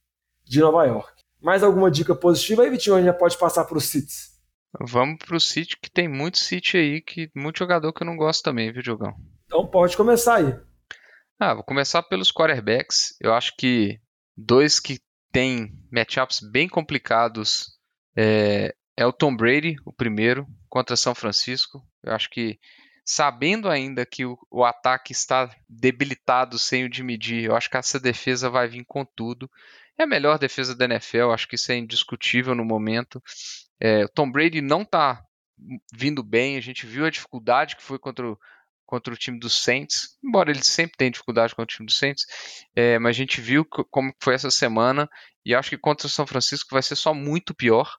de 0.44 0.60
Nova 0.60 0.84
York. 0.84 1.22
Mais 1.40 1.62
alguma 1.62 1.90
dica 1.90 2.14
positiva 2.14 2.62
aí, 2.62 2.70
Vitinho? 2.70 2.96
A 2.96 2.98
gente 2.98 3.06
já 3.06 3.12
pode 3.12 3.36
passar 3.36 3.64
para 3.64 3.76
os 3.76 3.84
Cits. 3.84 4.31
Vamos 4.80 5.18
pro 5.18 5.38
City, 5.38 5.76
que 5.80 5.90
tem 5.90 6.08
muito 6.08 6.38
City 6.38 6.76
aí, 6.76 7.00
que 7.00 7.30
muito 7.34 7.58
jogador 7.58 7.92
que 7.92 8.02
eu 8.02 8.06
não 8.06 8.16
gosto 8.16 8.42
também, 8.42 8.72
viu, 8.72 8.82
Diogão? 8.82 9.14
Então 9.46 9.66
pode 9.66 9.96
começar 9.96 10.36
aí. 10.36 10.58
Ah, 11.38 11.54
vou 11.54 11.64
começar 11.64 12.02
pelos 12.02 12.32
quarterbacks. 12.32 13.16
Eu 13.20 13.34
acho 13.34 13.54
que 13.56 14.00
dois 14.36 14.80
que 14.80 14.98
têm 15.30 15.72
matchups 15.90 16.40
bem 16.40 16.68
complicados 16.68 17.78
é, 18.16 18.74
é 18.96 19.06
o 19.06 19.12
Tom 19.12 19.36
Brady, 19.36 19.76
o 19.84 19.92
primeiro, 19.92 20.46
contra 20.68 20.96
São 20.96 21.14
Francisco. 21.14 21.82
Eu 22.02 22.14
acho 22.14 22.30
que 22.30 22.58
sabendo 23.04 23.68
ainda 23.68 24.06
que 24.06 24.24
o, 24.24 24.38
o, 24.50 24.64
ataque 24.64 25.12
está 25.12 25.50
debilitado 25.68 26.58
sem 26.58 26.84
o 26.84 26.92
Jimmy 26.92 27.18
G, 27.20 27.48
eu 27.48 27.56
acho 27.56 27.68
que 27.68 27.76
essa 27.76 27.98
defesa 27.98 28.48
vai 28.48 28.68
vir 28.68 28.84
com 28.86 29.04
tudo. 29.04 29.50
É 29.98 30.04
a 30.04 30.06
melhor 30.06 30.38
defesa 30.38 30.74
da 30.74 30.84
NFL, 30.84 31.30
acho 31.32 31.48
que 31.48 31.56
isso 31.56 31.72
é 31.72 31.76
indiscutível 31.76 32.54
no 32.54 32.64
momento. 32.64 33.22
É, 33.82 34.06
Tom 34.14 34.30
Brady 34.30 34.60
não 34.60 34.82
está 34.82 35.20
vindo 35.92 36.22
bem, 36.22 36.56
a 36.56 36.60
gente 36.60 36.86
viu 36.86 37.04
a 37.04 37.10
dificuldade 37.10 37.74
que 37.74 37.82
foi 37.82 37.98
contra 37.98 38.30
o, 38.30 38.38
contra 38.86 39.12
o 39.12 39.16
time 39.16 39.40
dos 39.40 39.60
Saints, 39.60 40.16
embora 40.22 40.50
ele 40.52 40.62
sempre 40.62 40.96
tenha 40.96 41.10
dificuldade 41.10 41.52
contra 41.54 41.64
o 41.64 41.76
time 41.76 41.86
dos 41.86 41.98
Saints, 41.98 42.24
é, 42.76 42.96
mas 43.00 43.16
a 43.16 43.18
gente 43.18 43.40
viu 43.40 43.64
como 43.64 44.14
foi 44.22 44.34
essa 44.34 44.52
semana 44.52 45.08
e 45.44 45.52
acho 45.52 45.70
que 45.70 45.78
contra 45.78 46.06
o 46.06 46.10
São 46.10 46.26
Francisco 46.26 46.68
vai 46.70 46.82
ser 46.82 46.94
só 46.94 47.12
muito 47.12 47.54
pior. 47.54 47.90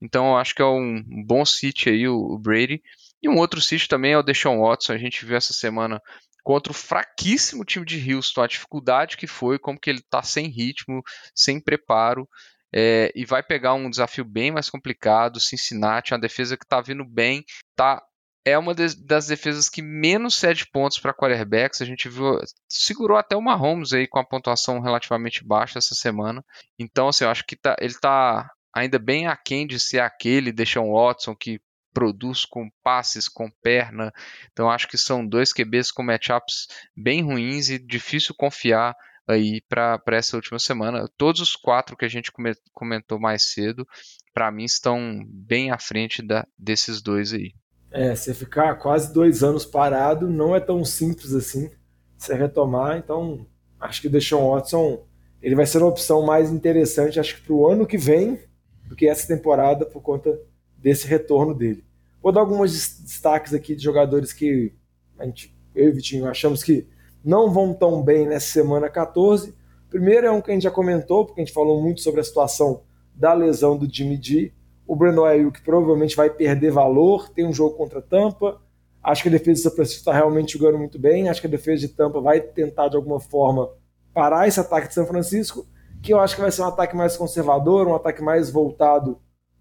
Então 0.00 0.36
acho 0.36 0.54
que 0.54 0.62
é 0.62 0.64
um 0.64 1.02
bom 1.26 1.44
sítio 1.44 1.92
aí 1.92 2.06
o, 2.08 2.16
o 2.16 2.38
Brady. 2.38 2.80
E 3.22 3.28
um 3.28 3.38
outro 3.38 3.60
sítio 3.60 3.88
também 3.88 4.12
é 4.12 4.18
o 4.18 4.22
Deshaun 4.22 4.60
Watson. 4.60 4.92
A 4.92 4.98
gente 4.98 5.24
viu 5.24 5.36
essa 5.36 5.52
semana 5.52 6.00
contra 6.42 6.72
o 6.72 6.74
fraquíssimo 6.74 7.64
time 7.64 7.86
de 7.86 8.12
Houston, 8.12 8.42
a 8.42 8.46
dificuldade 8.46 9.16
que 9.16 9.26
foi, 9.26 9.58
como 9.58 9.78
que 9.78 9.88
ele 9.88 10.00
está 10.00 10.22
sem 10.22 10.48
ritmo, 10.48 11.02
sem 11.34 11.60
preparo. 11.60 12.28
É, 12.74 13.12
e 13.14 13.24
vai 13.24 13.42
pegar 13.42 13.74
um 13.74 13.90
desafio 13.90 14.24
bem 14.24 14.50
mais 14.50 14.70
complicado. 14.70 15.40
Cincinnati, 15.40 16.12
uma 16.12 16.20
defesa 16.20 16.56
que 16.56 16.64
está 16.64 16.80
vindo 16.80 17.04
bem, 17.04 17.44
tá 17.76 18.02
é 18.44 18.58
uma 18.58 18.74
das 18.74 19.26
defesas 19.28 19.68
que 19.68 19.80
menos 19.80 20.34
cede 20.34 20.66
pontos 20.66 20.98
para 20.98 21.14
quarterbacks. 21.14 21.80
A 21.80 21.84
gente 21.84 22.08
viu, 22.08 22.40
segurou 22.68 23.16
até 23.16 23.36
o 23.36 23.40
Mahomes 23.40 23.92
aí 23.92 24.06
com 24.08 24.18
a 24.18 24.24
pontuação 24.24 24.80
relativamente 24.80 25.44
baixa 25.44 25.78
essa 25.78 25.94
semana. 25.94 26.44
Então, 26.78 27.08
assim, 27.08 27.24
eu 27.24 27.30
acho 27.30 27.44
que 27.46 27.54
tá, 27.54 27.76
ele 27.78 27.92
está 27.92 28.50
ainda 28.74 28.98
bem 28.98 29.26
aquém 29.28 29.66
de 29.66 29.78
ser 29.78 30.00
aquele 30.00 30.50
Deshaun 30.50 30.92
Watson 30.92 31.36
que 31.36 31.60
produz 31.92 32.44
com 32.44 32.70
passes, 32.82 33.28
com 33.28 33.50
perna. 33.62 34.12
Então 34.52 34.70
acho 34.70 34.88
que 34.88 34.98
são 34.98 35.26
dois 35.26 35.52
QBs 35.52 35.92
com 35.92 36.02
matchups 36.02 36.68
bem 36.96 37.22
ruins 37.22 37.68
e 37.68 37.78
difícil 37.78 38.34
confiar 38.34 38.96
aí 39.26 39.60
para 39.68 40.00
essa 40.08 40.36
última 40.36 40.58
semana. 40.58 41.08
Todos 41.16 41.40
os 41.40 41.56
quatro 41.56 41.96
que 41.96 42.04
a 42.04 42.08
gente 42.08 42.32
comentou 42.72 43.18
mais 43.18 43.52
cedo, 43.52 43.86
para 44.34 44.50
mim, 44.50 44.64
estão 44.64 45.24
bem 45.26 45.70
à 45.70 45.78
frente 45.78 46.22
da, 46.22 46.46
desses 46.58 47.02
dois 47.02 47.32
aí. 47.32 47.52
É, 47.90 48.14
você 48.14 48.32
ficar 48.32 48.74
quase 48.76 49.12
dois 49.12 49.42
anos 49.42 49.66
parado 49.66 50.30
não 50.30 50.56
é 50.56 50.60
tão 50.60 50.84
simples 50.84 51.32
assim 51.34 51.70
você 52.16 52.34
retomar. 52.34 52.96
Então, 52.98 53.46
acho 53.80 54.00
que 54.00 54.06
o 54.06 54.10
Deshaun 54.10 54.50
Watson 54.50 55.04
ele 55.42 55.56
vai 55.56 55.66
ser 55.66 55.78
uma 55.78 55.88
opção 55.88 56.22
mais 56.22 56.50
interessante, 56.50 57.18
acho 57.18 57.36
que 57.36 57.42
para 57.42 57.52
o 57.52 57.66
ano 57.66 57.86
que 57.86 57.98
vem, 57.98 58.38
do 58.86 58.94
que 58.94 59.08
essa 59.08 59.26
temporada, 59.26 59.84
por 59.84 60.00
conta 60.00 60.38
desse 60.78 61.06
retorno 61.06 61.52
dele. 61.52 61.84
Vou 62.22 62.30
dar 62.30 62.40
alguns 62.40 63.00
destaques 63.00 63.52
aqui 63.52 63.74
de 63.74 63.82
jogadores 63.82 64.32
que 64.32 64.72
a 65.18 65.24
gente, 65.24 65.52
eu 65.74 65.86
e 65.86 65.90
o 65.90 65.94
Vitinho 65.94 66.28
achamos 66.28 66.62
que 66.62 66.86
não 67.24 67.50
vão 67.50 67.72
tão 67.72 68.02
bem 68.02 68.26
nessa 68.26 68.52
semana 68.52 68.88
14. 68.88 69.54
Primeiro 69.88 70.26
é 70.26 70.30
um 70.30 70.40
que 70.40 70.50
a 70.50 70.54
gente 70.54 70.64
já 70.64 70.70
comentou, 70.70 71.24
porque 71.24 71.40
a 71.40 71.44
gente 71.44 71.54
falou 71.54 71.80
muito 71.80 72.00
sobre 72.00 72.20
a 72.20 72.24
situação 72.24 72.82
da 73.14 73.32
lesão 73.32 73.76
do 73.76 73.92
Jimmy 73.92 74.18
G. 74.20 74.52
O 74.86 74.96
Brandon 74.96 75.24
Ayuk 75.24 75.62
provavelmente 75.62 76.16
vai 76.16 76.30
perder 76.30 76.70
valor, 76.70 77.28
tem 77.28 77.46
um 77.46 77.52
jogo 77.52 77.76
contra 77.76 78.02
Tampa. 78.02 78.60
Acho 79.02 79.22
que 79.22 79.28
a 79.28 79.32
defesa 79.32 79.54
de 79.54 79.62
São 79.62 79.72
Francisco 79.72 80.00
está 80.00 80.12
realmente 80.12 80.58
jogando 80.58 80.78
muito 80.78 80.98
bem. 80.98 81.28
Acho 81.28 81.40
que 81.40 81.46
a 81.46 81.50
defesa 81.50 81.86
de 81.86 81.88
Tampa 81.88 82.20
vai 82.20 82.40
tentar 82.40 82.88
de 82.88 82.96
alguma 82.96 83.20
forma 83.20 83.70
parar 84.14 84.46
esse 84.46 84.60
ataque 84.60 84.88
de 84.88 84.94
São 84.94 85.06
Francisco, 85.06 85.66
que 86.02 86.12
eu 86.12 86.20
acho 86.20 86.34
que 86.34 86.42
vai 86.42 86.50
ser 86.50 86.62
um 86.62 86.66
ataque 86.66 86.96
mais 86.96 87.16
conservador, 87.16 87.86
um 87.86 87.94
ataque 87.94 88.22
mais 88.22 88.50
voltado 88.50 89.18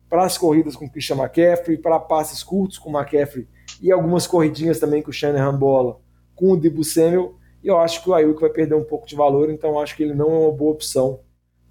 para 0.09 0.25
as 0.25 0.37
corridas 0.37 0.75
com 0.75 0.85
o 0.85 0.89
Christian 0.89 1.15
McCaffrey, 1.17 1.77
para 1.77 1.99
passes 1.99 2.43
curtos 2.43 2.77
com 2.77 2.89
o 2.89 2.97
McCaffrey 2.97 3.47
e 3.81 3.91
algumas 3.91 4.27
corridinhas 4.27 4.79
também 4.79 5.01
com 5.01 5.09
o 5.09 5.13
Shanahan 5.13 5.57
bola 5.57 5.99
com 6.35 6.51
o 6.53 6.57
Debo 6.57 6.83
Samuel. 6.83 7.35
E 7.63 7.67
eu 7.67 7.77
acho 7.77 8.01
que 8.03 8.09
o 8.09 8.13
Ayuk 8.13 8.41
vai 8.41 8.49
perder 8.49 8.75
um 8.75 8.83
pouco 8.83 9.07
de 9.07 9.15
valor, 9.15 9.49
então 9.49 9.79
acho 9.79 9.95
que 9.95 10.03
ele 10.03 10.13
não 10.13 10.31
é 10.31 10.39
uma 10.39 10.51
boa 10.51 10.71
opção 10.71 11.19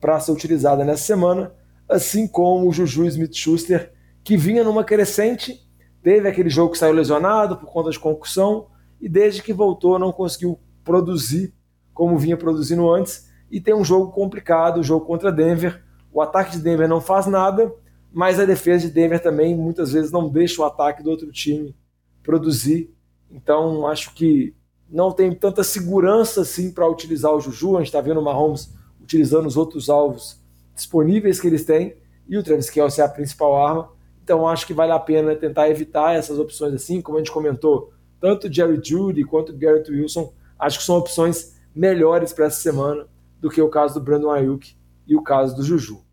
para 0.00 0.18
ser 0.20 0.32
utilizada 0.32 0.84
nessa 0.84 1.04
semana, 1.04 1.52
assim 1.88 2.26
como 2.26 2.68
o 2.68 2.72
Juju 2.72 3.04
Smith-Schuster, 3.06 3.92
que 4.22 4.36
vinha 4.36 4.64
numa 4.64 4.84
crescente, 4.84 5.60
teve 6.02 6.28
aquele 6.28 6.48
jogo 6.48 6.72
que 6.72 6.78
saiu 6.78 6.94
lesionado 6.94 7.56
por 7.56 7.66
conta 7.70 7.90
de 7.90 7.98
concussão 7.98 8.68
e 9.00 9.08
desde 9.08 9.42
que 9.42 9.52
voltou 9.52 9.98
não 9.98 10.12
conseguiu 10.12 10.58
produzir 10.84 11.54
como 11.92 12.16
vinha 12.16 12.36
produzindo 12.36 12.90
antes 12.90 13.28
e 13.50 13.60
tem 13.60 13.74
um 13.74 13.84
jogo 13.84 14.12
complicado, 14.12 14.76
o 14.76 14.80
um 14.80 14.82
jogo 14.82 15.04
contra 15.04 15.32
Denver. 15.32 15.82
O 16.12 16.20
ataque 16.20 16.52
de 16.52 16.62
Denver 16.62 16.88
não 16.88 17.00
faz 17.00 17.26
nada, 17.26 17.72
mas 18.12 18.38
a 18.38 18.44
defesa 18.44 18.86
de 18.86 18.94
Denver 18.94 19.20
também 19.20 19.56
muitas 19.56 19.92
vezes 19.92 20.10
não 20.10 20.28
deixa 20.28 20.62
o 20.62 20.64
ataque 20.64 21.02
do 21.02 21.10
outro 21.10 21.30
time 21.32 21.74
produzir. 22.22 22.94
Então 23.30 23.86
acho 23.86 24.14
que 24.14 24.54
não 24.90 25.12
tem 25.12 25.32
tanta 25.34 25.62
segurança 25.62 26.40
assim 26.40 26.72
para 26.72 26.88
utilizar 26.88 27.32
o 27.32 27.40
Juju. 27.40 27.76
A 27.76 27.80
gente 27.80 27.88
está 27.88 28.00
vendo 28.00 28.20
o 28.20 28.24
Mahomes 28.24 28.74
utilizando 29.00 29.46
os 29.46 29.56
outros 29.56 29.88
alvos 29.88 30.40
disponíveis 30.74 31.40
que 31.40 31.46
eles 31.46 31.64
têm 31.64 31.96
e 32.28 32.36
o 32.36 32.42
Travis 32.42 32.70
Kelce 32.70 33.00
é 33.00 33.04
a 33.04 33.08
principal 33.08 33.56
arma. 33.56 33.90
Então 34.22 34.48
acho 34.48 34.66
que 34.66 34.74
vale 34.74 34.92
a 34.92 34.98
pena 34.98 35.34
tentar 35.34 35.68
evitar 35.68 36.14
essas 36.14 36.38
opções 36.38 36.74
assim, 36.74 37.00
como 37.00 37.18
a 37.18 37.20
gente 37.20 37.32
comentou, 37.32 37.92
tanto 38.20 38.48
o 38.48 38.52
Jerry 38.52 38.80
Judy 38.82 39.24
quanto 39.24 39.52
o 39.52 39.56
Garrett 39.56 39.90
Wilson, 39.90 40.32
acho 40.58 40.78
que 40.78 40.84
são 40.84 40.96
opções 40.96 41.56
melhores 41.74 42.32
para 42.32 42.46
essa 42.46 42.60
semana 42.60 43.06
do 43.40 43.48
que 43.48 43.60
o 43.60 43.68
caso 43.68 43.94
do 43.94 44.04
Brandon 44.04 44.30
Ayuk 44.30 44.76
e 45.06 45.16
o 45.16 45.22
caso 45.22 45.56
do 45.56 45.62
Juju. 45.62 46.04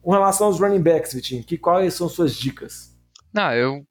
Com 0.00 0.12
relação 0.12 0.46
aos 0.46 0.60
running 0.60 0.80
backs, 0.80 1.12
Vitinho, 1.12 1.42
que 1.42 1.58
quais 1.58 1.94
são 1.94 2.08
suas 2.08 2.34
dicas? 2.34 2.96
Não, 3.34 3.52
eu 3.52 3.84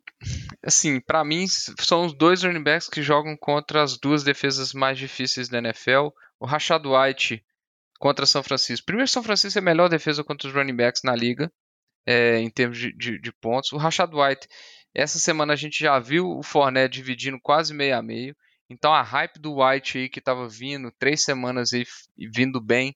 assim, 0.64 1.00
para 1.00 1.24
mim, 1.24 1.46
são 1.48 2.06
os 2.06 2.14
dois 2.14 2.44
running 2.44 2.64
backs 2.64 2.90
que 2.90 3.02
jogam 3.02 3.36
contra 3.38 3.84
as 3.84 3.98
duas 3.98 4.24
defesas 4.24 4.74
mais 4.74 4.98
difíceis 4.98 5.50
da 5.50 5.60
NFL. 5.60 6.10
O 6.40 6.46
Rashad 6.46 6.84
White 6.86 7.44
contra 8.00 8.26
São 8.26 8.44
Francisco. 8.44 8.86
Primeiro, 8.86 9.10
São 9.10 9.24
Francisco 9.24 9.58
é 9.58 9.62
a 9.62 9.66
melhor 9.66 9.90
defesa 9.90 10.24
contra 10.24 10.48
os 10.48 10.54
running 10.54 10.76
backs 10.76 11.02
na 11.04 11.16
liga, 11.16 11.52
é, 12.06 12.40
em 12.40 12.50
termos 12.50 12.78
de, 12.78 12.94
de, 12.94 13.20
de, 13.20 13.32
pontos. 13.34 13.72
O 13.72 13.78
Rashad 13.78 14.14
White, 14.14 14.48
essa 14.94 15.20
semana 15.20 15.54
a 15.54 15.56
gente 15.56 15.80
já 15.80 16.00
viu 16.00 16.30
o 16.30 16.44
Fournette 16.44 16.96
dividindo 16.96 17.40
quase 17.42 17.74
meio 17.74 17.98
a 17.98 18.02
meio. 18.02 18.36
Então 18.70 18.94
a 18.94 19.02
hype 19.02 19.40
do 19.40 19.62
White 19.62 19.98
aí 19.98 20.10
que 20.10 20.20
estava 20.20 20.48
vindo 20.48 20.92
três 20.98 21.24
semanas 21.24 21.72
aí 21.72 21.86
vindo 22.34 22.60
bem, 22.60 22.96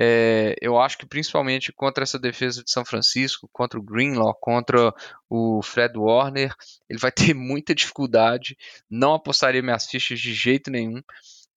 é, 0.00 0.54
eu 0.62 0.78
acho 0.78 0.96
que 0.96 1.04
principalmente 1.04 1.72
contra 1.72 2.04
essa 2.04 2.20
defesa 2.20 2.62
de 2.62 2.70
São 2.70 2.84
Francisco, 2.84 3.50
contra 3.52 3.80
o 3.80 3.82
Greenlaw, 3.82 4.32
contra 4.40 4.94
o 5.28 5.60
Fred 5.60 5.98
Warner, 5.98 6.54
ele 6.88 7.00
vai 7.00 7.10
ter 7.32 7.34
muita 7.34 7.74
dificuldade. 7.74 8.56
Não 8.88 9.14
apostaria 9.14 9.60
minhas 9.60 9.86
fichas 9.86 10.20
de 10.20 10.32
jeito 10.32 10.70
nenhum. 10.70 11.02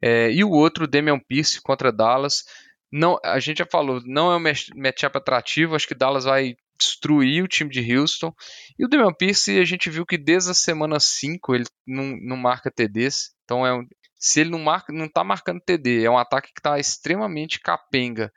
É, 0.01 0.32
e 0.32 0.43
o 0.43 0.49
outro, 0.49 0.88
Damian 0.88 1.19
Pierce 1.19 1.62
contra 1.62 1.91
Dallas. 1.91 2.43
Não, 2.91 3.19
a 3.23 3.39
gente 3.39 3.60
já 3.60 3.65
falou, 3.71 4.01
não 4.06 4.32
é 4.32 4.38
um 4.38 4.82
matchup 4.82 5.15
atrativo. 5.15 5.75
Acho 5.75 5.88
que 5.88 5.93
Dallas 5.93 6.23
vai 6.23 6.56
destruir 6.80 7.43
o 7.43 7.47
time 7.47 7.69
de 7.69 7.95
Houston. 7.95 8.34
E 8.80 8.84
o 8.84 8.88
Damian 8.89 9.13
Pierce, 9.13 9.60
a 9.60 9.65
gente 9.65 9.88
viu 9.88 10.04
que 10.04 10.17
desde 10.17 10.49
a 10.49 10.56
semana 10.56 10.99
5 10.99 11.54
ele 11.54 11.65
não, 11.86 12.17
não 12.19 12.38
marca 12.38 12.71
TDs. 12.71 13.36
Então 13.45 13.63
é 13.67 13.71
um, 13.71 13.86
se 14.21 14.41
ele 14.41 14.51
não 14.51 14.60
marca, 14.60 14.93
não 14.93 15.05
está 15.05 15.23
marcando 15.23 15.60
TD, 15.60 16.05
é 16.05 16.10
um 16.10 16.17
ataque 16.17 16.53
que 16.53 16.60
está 16.60 16.77
extremamente 16.77 17.60
capenga 17.60 18.31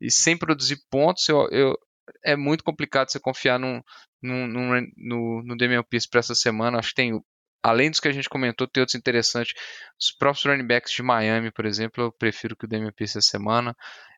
e 0.00 0.10
sem 0.10 0.36
produzir 0.36 0.80
pontos, 0.90 1.28
eu, 1.28 1.48
eu, 1.50 1.78
é 2.24 2.34
muito 2.34 2.64
complicado 2.64 3.10
você 3.10 3.20
confiar 3.20 3.58
num, 3.58 3.82
num, 4.22 4.46
num, 4.46 4.86
no, 4.96 5.42
no 5.42 5.56
Damian 5.56 5.82
Pierce 5.82 6.08
para 6.08 6.20
essa 6.20 6.34
semana. 6.34 6.78
Acho 6.78 6.90
que 6.90 6.96
tem, 6.96 7.20
além 7.62 7.90
dos 7.90 8.00
que 8.00 8.08
a 8.08 8.12
gente 8.12 8.28
comentou, 8.28 8.66
tem 8.66 8.80
outros 8.80 8.94
interessantes. 8.94 9.54
Os 10.00 10.10
próprios 10.10 10.44
running 10.44 10.66
backs 10.66 10.92
de 10.92 11.02
Miami, 11.02 11.50
por 11.50 11.66
exemplo, 11.66 12.04
eu 12.04 12.12
prefiro 12.12 12.56
que 12.56 12.64
o 12.64 12.68
Damian 12.68 12.92
Pierce 12.92 13.18
essa 13.18 13.28
semana. 13.28 13.76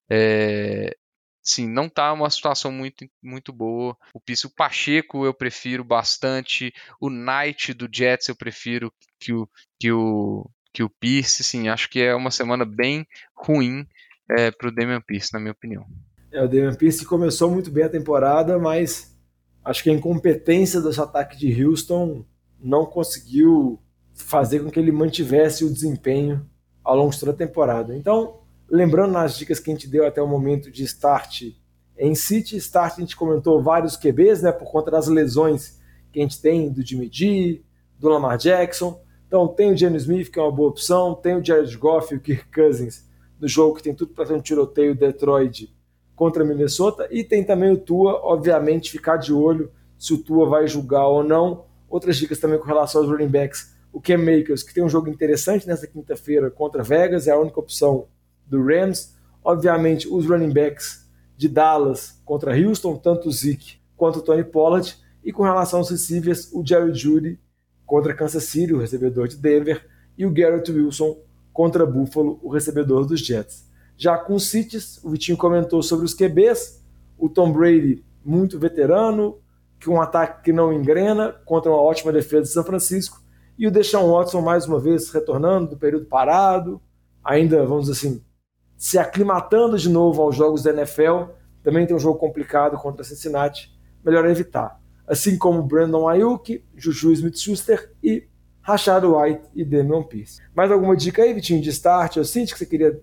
É, 0.09 0.97
sim, 1.43 1.69
não 1.69 1.89
tá 1.89 2.13
uma 2.13 2.31
situação 2.31 2.71
muito, 2.71 3.05
muito 3.21 3.53
boa. 3.53 3.97
O 4.15 4.21
Pierce, 4.21 4.47
o 4.47 4.55
Pacheco 4.55 5.27
eu 5.27 5.35
prefiro 5.35 5.83
bastante. 5.83 6.73
O 7.01 7.11
Knight 7.11 7.75
do 7.75 7.89
Jets 7.93 8.29
eu 8.29 8.37
prefiro 8.37 8.93
que 9.19 9.33
o, 9.33 9.49
que 9.81 9.91
o, 9.91 10.49
que 10.73 10.83
o 10.83 10.91
Pierce, 10.91 11.45
sim, 11.45 11.69
acho 11.69 11.89
que 11.89 12.01
é 12.01 12.15
uma 12.15 12.31
semana 12.31 12.65
bem 12.65 13.07
ruim 13.35 13.87
é, 14.31 14.51
para 14.51 14.69
o 14.69 14.75
Damian 14.75 15.01
Pierce, 15.01 15.33
na 15.33 15.41
minha 15.41 15.53
opinião. 15.53 15.87
É, 16.31 16.43
o 16.43 16.49
Damian 16.49 16.75
Pierce 16.75 17.05
começou 17.05 17.51
muito 17.51 17.71
bem 17.71 17.85
a 17.85 17.89
temporada, 17.89 18.59
mas 18.59 19.15
acho 19.65 19.83
que 19.83 19.91
a 19.91 19.93
incompetência 19.93 20.81
desse 20.81 21.01
ataque 21.01 21.37
de 21.37 21.65
Houston 21.65 22.25
não 22.61 22.87
conseguiu 22.87 23.79
fazer 24.15 24.61
com 24.61 24.71
que 24.71 24.79
ele 24.79 24.93
mantivesse 24.93 25.65
o 25.65 25.73
desempenho 25.73 26.49
ao 26.83 26.97
longo 26.97 27.13
de 27.13 27.21
toda 27.21 27.33
a 27.33 27.37
temporada. 27.37 27.97
Então, 27.97 28.41
lembrando 28.69 29.13
nas 29.13 29.37
dicas 29.37 29.61
que 29.61 29.71
a 29.71 29.75
gente 29.75 29.89
deu 29.89 30.07
até 30.07 30.23
o 30.23 30.27
momento 30.27 30.71
de 30.71 30.83
start 30.85 31.53
em 31.99 32.15
City, 32.15 32.57
start 32.57 32.95
a 32.97 33.01
gente 33.01 33.17
comentou 33.17 33.63
vários 33.63 33.97
QBs, 33.97 34.43
né, 34.43 34.53
por 34.53 34.71
conta 34.71 34.91
das 34.91 35.09
lesões 35.09 35.79
que 36.11 36.19
a 36.19 36.23
gente 36.23 36.41
tem 36.41 36.71
do 36.71 36.85
Jimmy 36.85 37.09
G, 37.13 37.63
do 37.99 38.09
Lamar 38.09 38.39
Jackson. 38.39 39.02
Então 39.33 39.49
tem 39.49 39.73
o 39.73 39.75
Geno 39.75 39.97
Smith, 39.97 40.31
que 40.31 40.39
é 40.39 40.43
uma 40.43 40.53
boa 40.53 40.69
opção, 40.69 41.15
tem 41.15 41.35
o 41.35 41.43
Jared 41.43 41.75
Goff 41.79 42.13
e 42.13 42.19
o 42.19 42.21
Kirk 42.21 42.53
Cousins 42.55 43.09
no 43.41 43.49
jogo 43.49 43.77
que 43.77 43.83
tem 43.83 43.95
tudo 43.95 44.13
para 44.13 44.27
ter 44.27 44.35
um 44.35 44.43
tiroteio 44.43 44.95
Detroit 44.95 45.75
contra 46.15 46.45
Minnesota, 46.45 47.09
e 47.11 47.25
tem 47.25 47.43
também 47.43 47.73
o 47.73 47.79
Tua, 47.79 48.21
obviamente, 48.23 48.91
ficar 48.91 49.17
de 49.17 49.33
olho 49.33 49.73
se 49.99 50.13
o 50.13 50.19
Tua 50.19 50.47
vai 50.47 50.69
julgar 50.69 51.07
ou 51.07 51.25
não. 51.25 51.65
Outras 51.89 52.19
dicas 52.19 52.39
também 52.39 52.59
com 52.59 52.67
relação 52.67 53.01
aos 53.01 53.11
running 53.11 53.31
backs, 53.31 53.75
o 53.91 54.03
Cam 54.03 54.19
Makers, 54.19 54.63
que 54.63 54.75
tem 54.75 54.85
um 54.85 54.89
jogo 54.89 55.09
interessante 55.09 55.67
nessa 55.67 55.87
quinta-feira 55.87 56.51
contra 56.51 56.83
Vegas, 56.83 57.27
é 57.27 57.31
a 57.31 57.41
única 57.41 57.59
opção 57.59 58.09
do 58.47 58.63
Rams. 58.63 59.17
Obviamente, 59.43 60.07
os 60.07 60.27
running 60.27 60.53
backs 60.53 61.09
de 61.39 61.49
Dallas 61.49 62.21
contra 62.23 62.55
Houston, 62.55 62.99
tanto 62.99 63.31
o 63.31 63.33
Zeke 63.33 63.81
quanto 63.97 64.19
o 64.19 64.23
Tony 64.23 64.45
Pollard. 64.45 64.95
E 65.25 65.33
com 65.33 65.43
relação 65.43 65.79
aos 65.79 65.89
receivers, 65.89 66.53
o 66.53 66.63
Jerry 66.63 66.93
Judy 66.93 67.41
contra 67.87 68.15
Kansas 68.15 68.45
City, 68.45 68.73
o 68.73 68.79
recebedor 68.79 69.29
de 69.29 69.37
Denver, 69.37 69.87
e 70.17 70.27
o 70.27 70.33
Garrett 70.33 70.71
Wilson 70.71 71.19
contra 71.53 71.87
Buffalo, 71.87 72.39
o 72.43 72.49
recebedor 72.49 73.07
dos 73.07 73.21
Jets. 73.21 73.71
Já 73.97 74.17
com 74.17 74.35
os 74.35 74.49
Cities, 74.49 75.03
o 75.05 75.11
Vitinho 75.11 75.37
comentou 75.37 75.83
sobre 75.83 76.05
os 76.05 76.15
QBs, 76.15 76.83
o 77.19 77.29
Tom 77.29 77.53
Brady, 77.53 78.05
muito 78.25 78.59
veterano, 78.59 79.39
com 79.85 79.95
um 79.95 80.01
ataque 80.01 80.45
que 80.45 80.53
não 80.53 80.73
engrena, 80.73 81.33
contra 81.45 81.71
uma 81.71 81.81
ótima 81.81 82.13
defesa 82.13 82.43
de 82.43 82.49
São 82.49 82.65
Francisco, 82.65 83.23
e 83.59 83.67
o 83.67 83.71
Deshaun 83.71 84.11
Watson, 84.11 84.41
mais 84.41 84.67
uma 84.67 84.81
vez, 84.81 85.11
retornando 85.11 85.71
do 85.71 85.77
período 85.77 86.07
parado, 86.07 86.81
ainda, 87.23 87.65
vamos 87.67 87.87
dizer 87.87 88.09
assim, 88.09 88.25
se 88.77 88.99
aclimatando 88.99 89.79
de 89.79 89.89
novo 89.89 90.23
aos 90.23 90.35
jogos 90.35 90.63
da 90.63 90.71
NFL, 90.71 91.31
também 91.63 91.87
tem 91.87 91.95
um 91.95 92.01
jogo 92.01 92.19
complicado 92.19 92.77
contra 92.79 93.05
Cincinnati, 93.05 93.71
melhor 94.05 94.25
evitar 94.27 94.82
assim 95.13 95.37
como 95.37 95.63
Brandon 95.63 96.09
Ayuk, 96.09 96.65
Juju 96.75 97.13
Smith-Schuster 97.13 97.93
e 98.03 98.27
Rashad 98.63 99.05
White 99.05 99.51
e 99.55 99.63
Damian 99.63 100.03
Pierce. 100.03 100.41
Mais 100.57 100.71
alguma 100.71 100.97
dica 100.97 101.23
aí, 101.23 101.35
Vitinho, 101.35 101.61
de 101.61 101.69
start 101.69 102.17
ou 102.17 102.25
Cinti, 102.25 102.55
que 102.55 102.59
você 102.59 102.65
queria 102.65 102.99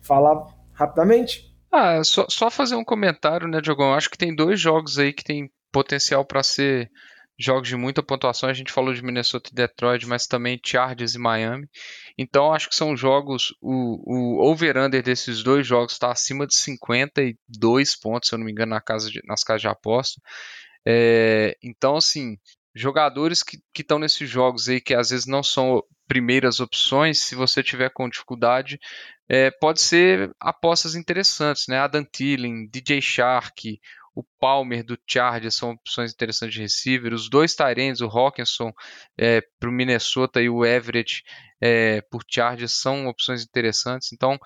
falar 0.00 0.44
rapidamente? 0.72 1.54
Ah, 1.70 2.02
só, 2.02 2.26
só 2.28 2.50
fazer 2.50 2.74
um 2.74 2.84
comentário, 2.84 3.46
né, 3.46 3.60
Diogão? 3.60 3.94
Acho 3.94 4.10
que 4.10 4.18
tem 4.18 4.34
dois 4.34 4.60
jogos 4.60 4.98
aí 4.98 5.12
que 5.12 5.22
tem 5.22 5.50
potencial 5.70 6.24
para 6.24 6.42
ser 6.42 6.90
jogos 7.38 7.68
de 7.68 7.76
muita 7.76 8.02
pontuação. 8.02 8.48
A 8.48 8.54
gente 8.54 8.72
falou 8.72 8.92
de 8.92 9.02
Minnesota 9.02 9.48
e 9.52 9.54
Detroit, 9.54 10.04
mas 10.06 10.26
também 10.26 10.60
Chargers 10.64 11.14
e 11.14 11.18
Miami. 11.18 11.68
Então 12.18 12.52
acho 12.52 12.68
que 12.68 12.74
são 12.74 12.96
jogos. 12.96 13.54
O, 13.60 14.40
o 14.40 14.50
over-under 14.50 15.02
desses 15.02 15.44
dois 15.44 15.64
jogos 15.64 15.92
está 15.92 16.10
acima 16.10 16.44
de 16.44 16.56
52 16.56 17.96
pontos, 17.96 18.28
se 18.28 18.34
eu 18.34 18.38
não 18.38 18.46
me 18.46 18.52
engano, 18.52 18.70
na 18.70 18.80
casa 18.80 19.08
de, 19.08 19.20
nas 19.24 19.44
casas 19.44 19.62
de 19.62 19.68
aposta. 19.68 20.20
É, 20.86 21.56
então, 21.62 21.96
assim, 21.96 22.38
jogadores 22.74 23.42
que 23.42 23.58
estão 23.78 23.98
nesses 23.98 24.28
jogos 24.28 24.68
aí, 24.68 24.80
que 24.80 24.94
às 24.94 25.10
vezes 25.10 25.26
não 25.26 25.42
são 25.42 25.82
primeiras 26.08 26.60
opções, 26.60 27.20
se 27.20 27.34
você 27.34 27.62
tiver 27.62 27.90
com 27.90 28.08
dificuldade, 28.08 28.78
é, 29.28 29.50
pode 29.50 29.80
ser 29.80 30.30
apostas 30.40 30.94
interessantes, 30.94 31.66
né? 31.68 31.78
Adam 31.78 32.04
Thielen, 32.04 32.68
DJ 32.68 33.00
Shark, 33.00 33.78
o 34.14 34.22
Palmer 34.38 34.84
do 34.84 34.98
Chargers 35.08 35.56
são 35.56 35.70
opções 35.70 36.12
interessantes 36.12 36.54
de 36.54 36.60
receiver. 36.60 37.14
Os 37.14 37.30
dois 37.30 37.54
Tyrants, 37.54 38.00
o 38.00 38.06
Hawkinson 38.06 38.72
é, 39.16 39.40
para 39.58 39.70
o 39.70 39.72
Minnesota 39.72 40.42
e 40.42 40.50
o 40.50 40.64
Everett 40.64 41.22
é, 41.60 42.02
por 42.02 42.22
Chargers 42.28 42.72
são 42.72 43.06
opções 43.06 43.42
interessantes. 43.42 44.12
Então, 44.12 44.38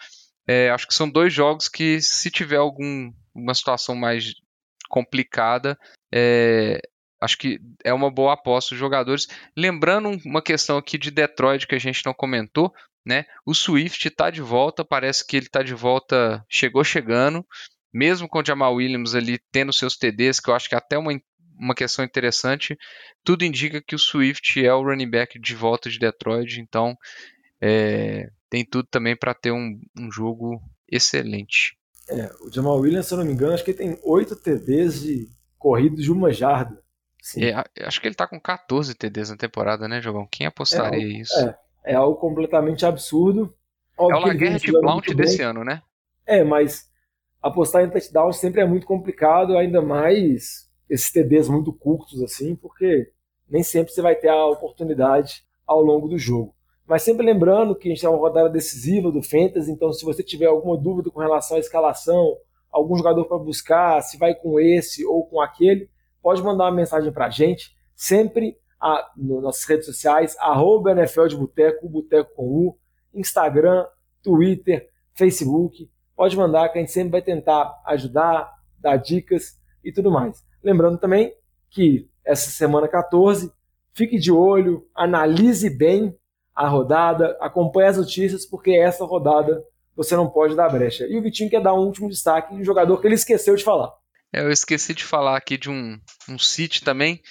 é, 0.47 0.71
acho 0.71 0.87
que 0.87 0.95
são 0.95 1.11
dois 1.11 1.33
jogos 1.33 1.69
que, 1.69 2.01
se 2.01 2.31
tiver 2.31 2.59
alguma 2.59 3.55
situação 3.55 3.97
mais 3.97 4.35
complicada, 4.89 5.77
é, 6.13 6.81
acho 7.21 7.39
que 7.39 7.59
é 7.85 7.93
uma 7.93 8.11
boa 8.11 8.35
aposta 8.35 8.75
dos 8.75 8.79
jogadores. 8.79 9.27
Lembrando 9.57 10.11
uma 10.25 10.43
questão 10.43 10.77
aqui 10.77 10.99
de 10.99 11.11
Detroit 11.11 11.67
que 11.67 11.75
a 11.75 11.81
gente 11.81 12.05
não 12.05 12.15
comentou, 12.15 12.73
né? 13.05 13.25
O 13.45 13.55
Swift 13.55 14.09
está 14.09 14.31
de 14.31 14.41
volta, 14.41 14.85
parece 14.85 15.27
que 15.27 15.37
ele 15.37 15.47
está 15.47 15.63
de 15.63 15.75
volta, 15.75 16.45
chegou 16.49 16.83
chegando, 16.83 17.45
mesmo 17.93 18.29
com 18.29 18.41
o 18.41 18.45
Jamal 18.45 18.75
Williams 18.75 19.15
ali 19.15 19.39
tendo 19.53 19.73
seus 19.73 19.97
TDs, 19.97 20.41
que 20.41 20.51
eu 20.51 20.55
acho 20.55 20.69
que 20.69 20.75
é 20.75 20.79
até 20.79 20.99
uma, 20.99 21.13
uma 21.59 21.75
questão 21.75 22.05
interessante, 22.05 22.77
tudo 23.25 23.45
indica 23.45 23.83
que 23.83 23.95
o 23.95 23.99
Swift 23.99 24.65
é 24.65 24.75
o 24.75 24.83
running 24.83 25.11
back 25.11 25.39
de 25.39 25.55
volta 25.55 25.89
de 25.89 25.99
Detroit, 25.99 26.61
então 26.61 26.97
é, 27.61 28.29
tem 28.51 28.65
tudo 28.65 28.89
também 28.91 29.17
para 29.17 29.35
ter 29.35 29.53
um, 29.53 29.81
um 29.99 30.11
jogo 30.11 30.61
excelente. 30.91 31.77
É, 32.09 32.31
o 32.41 32.53
Jamal 32.53 32.79
Williams, 32.79 33.07
se 33.07 33.15
eu 33.15 33.19
não 33.19 33.25
me 33.25 33.33
engano, 33.33 33.55
acho 33.55 33.65
que 33.65 33.71
ele 33.73 33.79
tem 33.79 33.99
8 34.03 34.37
TDs 34.37 35.01
de 35.01 35.36
corridas 35.67 36.05
de 36.05 36.13
uma 36.13 36.31
jarda. 36.31 36.81
É, 37.37 37.85
acho 37.85 38.01
que 38.01 38.07
ele 38.07 38.15
tá 38.15 38.25
com 38.25 38.39
14 38.39 38.95
TDs 38.95 39.31
na 39.31 39.37
temporada, 39.37 39.89
né, 39.89 40.01
Jogão? 40.01 40.29
Quem 40.31 40.47
apostaria 40.47 41.03
é, 41.03 41.21
isso? 41.21 41.37
É, 41.41 41.59
é 41.87 41.95
algo 41.97 42.17
completamente 42.21 42.87
absurdo. 42.87 43.53
Óbvio 43.99 44.17
é 44.17 44.21
o 44.21 44.27
Laguerre 44.29 44.71
Blount 44.71 45.13
desse 45.13 45.43
ano, 45.43 45.65
né? 45.65 45.83
É, 46.25 46.45
mas 46.45 46.89
apostar 47.43 47.83
em 47.83 47.91
touchdown 47.91 48.33
sempre 48.33 48.61
é 48.61 48.65
muito 48.65 48.87
complicado, 48.87 49.59
ainda 49.59 49.83
mais 49.83 50.71
esses 50.89 51.11
TDs 51.11 51.49
muito 51.49 51.73
curtos 51.73 52.23
assim, 52.23 52.55
porque 52.55 53.11
nem 53.51 53.65
sempre 53.65 53.93
você 53.93 54.01
vai 54.01 54.15
ter 54.15 54.29
a 54.29 54.47
oportunidade 54.47 55.43
ao 55.67 55.83
longo 55.83 56.07
do 56.07 56.17
jogo. 56.17 56.55
Mas 56.87 57.03
sempre 57.03 57.27
lembrando 57.27 57.75
que 57.75 57.89
a 57.89 57.93
gente 57.93 58.07
é 58.07 58.09
uma 58.09 58.19
rodada 58.19 58.49
decisiva 58.49 59.11
do 59.11 59.21
Fantasy, 59.21 59.73
então 59.73 59.93
se 59.93 60.05
você 60.05 60.23
tiver 60.23 60.47
alguma 60.47 60.77
dúvida 60.77 61.11
com 61.11 61.19
relação 61.19 61.57
à 61.57 61.61
escalação, 61.61 62.37
algum 62.77 62.97
jogador 62.97 63.25
para 63.25 63.39
buscar, 63.39 64.03
se 64.03 64.19
vai 64.19 64.35
com 64.35 64.61
esse 64.61 65.05
ou 65.05 65.27
com 65.27 65.41
aquele, 65.41 65.89
pode 66.23 66.43
mandar 66.43 66.65
uma 66.65 66.73
mensagem 66.73 67.11
para 67.11 67.27
a 67.27 67.31
gente, 67.31 67.75
sempre 67.95 68.57
a, 68.81 69.11
nas 69.17 69.43
nossas 69.43 69.65
redes 69.65 69.87
sociais, 69.87 70.37
arroba 70.39 70.93
NFL 70.93 71.27
de 71.27 71.37
Boteco, 71.37 71.89
Boteco 71.89 72.35
com 72.35 72.45
U, 72.45 72.79
Instagram, 73.15 73.87
Twitter, 74.23 74.89
Facebook. 75.15 75.91
Pode 76.15 76.37
mandar 76.37 76.69
que 76.69 76.79
a 76.79 76.81
gente 76.81 76.93
sempre 76.93 77.13
vai 77.13 77.23
tentar 77.23 77.75
ajudar, 77.87 78.53
dar 78.79 78.97
dicas 78.97 79.59
e 79.83 79.91
tudo 79.91 80.11
mais. 80.11 80.45
Lembrando 80.63 80.99
também 80.99 81.33
que 81.71 82.11
essa 82.25 82.51
semana 82.51 82.89
14, 82.89 83.51
fique 83.95 84.19
de 84.19 84.31
olho, 84.31 84.87
analise 84.95 85.71
bem 85.71 86.15
a 86.55 86.69
rodada, 86.69 87.37
acompanhe 87.41 87.89
as 87.89 87.97
notícias, 87.97 88.45
porque 88.45 88.73
essa 88.73 89.05
rodada 89.05 89.63
você 89.97 90.15
não 90.15 90.29
pode 90.29 90.55
dar 90.55 90.69
brecha. 90.69 91.07
E 91.07 91.17
o 91.17 91.23
Vitinho 91.23 91.51
quer 91.51 91.63
dar 91.63 91.75
um 91.75 91.79
último 91.79 92.09
destaque 92.09 92.55
de 92.55 92.61
um 92.61 92.65
jogador 92.65 93.01
que 93.01 93.07
ele 93.07 93.15
esqueceu 93.15 93.57
de 93.57 93.65
falar. 93.65 93.93
É, 94.33 94.41
eu 94.41 94.51
esqueci 94.51 94.95
de 94.95 95.05
falar 95.05 95.37
aqui 95.37 95.57
de 95.57 95.71
um, 95.71 95.99
um 96.29 96.39
City 96.39 96.83
também. 96.83 97.23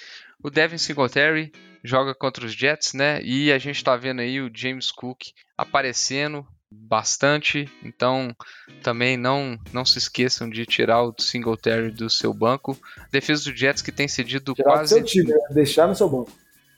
O 0.42 0.50
Devin 0.50 0.78
Singletary 0.78 1.52
joga 1.84 2.14
contra 2.14 2.44
os 2.44 2.52
Jets, 2.52 2.92
né? 2.94 3.20
E 3.22 3.52
a 3.52 3.58
gente 3.58 3.82
tá 3.82 3.96
vendo 3.96 4.20
aí 4.20 4.40
o 4.40 4.50
James 4.52 4.90
Cook 4.90 5.22
aparecendo 5.56 6.44
bastante. 6.70 7.70
Então, 7.82 8.34
também 8.82 9.16
não 9.16 9.58
não 9.72 9.84
se 9.84 9.98
esqueçam 9.98 10.50
de 10.50 10.66
tirar 10.66 11.02
o 11.02 11.14
Singletary 11.18 11.90
do 11.90 12.10
seu 12.10 12.34
banco. 12.34 12.76
Defesa 13.10 13.44
do 13.44 13.56
Jets 13.56 13.82
que 13.82 13.92
tem 13.92 14.08
cedido 14.08 14.54
tirar 14.54 14.72
quase. 14.72 14.94
Do 14.94 14.98
seu 14.98 15.04
time, 15.04 15.30
né? 15.30 15.38
deixar 15.50 15.86
no 15.86 15.94
seu 15.94 16.08
banco. 16.08 16.32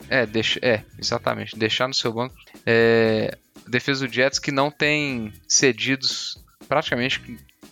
É, 0.09 0.25
deixa, 0.25 0.61
é, 0.63 0.85
exatamente, 0.99 1.59
deixar 1.59 1.89
no 1.89 1.95
seu 1.95 2.13
banco. 2.13 2.35
É, 2.65 3.37
defesa 3.69 4.07
do 4.07 4.13
Jets 4.13 4.39
que 4.39 4.51
não 4.51 4.71
tem 4.71 5.33
cedidos 5.47 6.43
praticamente 6.69 7.21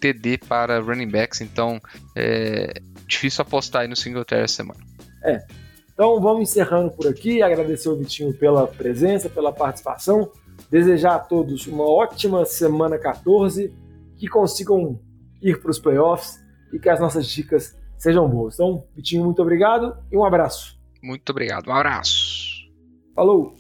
TD 0.00 0.38
para 0.38 0.80
running 0.80 1.08
backs, 1.08 1.40
então 1.40 1.80
é 2.14 2.80
difícil 3.06 3.42
apostar 3.42 3.82
aí 3.82 3.88
no 3.88 3.96
Singletary 3.96 4.44
essa 4.44 4.56
semana. 4.56 4.80
É. 5.24 5.44
Então 5.92 6.20
vamos 6.20 6.50
encerrando 6.50 6.90
por 6.90 7.06
aqui, 7.08 7.42
agradecer 7.42 7.88
o 7.88 7.96
Vitinho 7.96 8.32
pela 8.34 8.66
presença, 8.66 9.30
pela 9.30 9.52
participação, 9.52 10.30
desejar 10.70 11.14
a 11.14 11.18
todos 11.18 11.66
uma 11.66 11.84
ótima 11.84 12.44
semana 12.44 12.98
14, 12.98 13.72
que 14.18 14.28
consigam 14.28 15.00
ir 15.40 15.60
para 15.60 15.70
os 15.70 15.78
playoffs 15.78 16.38
e 16.72 16.78
que 16.78 16.88
as 16.88 17.00
nossas 17.00 17.26
dicas 17.26 17.76
sejam 17.96 18.28
boas. 18.28 18.54
Então, 18.54 18.84
Vitinho, 18.94 19.24
muito 19.24 19.40
obrigado 19.40 19.96
e 20.12 20.16
um 20.16 20.24
abraço. 20.24 20.78
Muito 21.02 21.30
obrigado, 21.30 21.68
um 21.68 21.72
abraço. 21.72 22.66
Falou! 23.14 23.54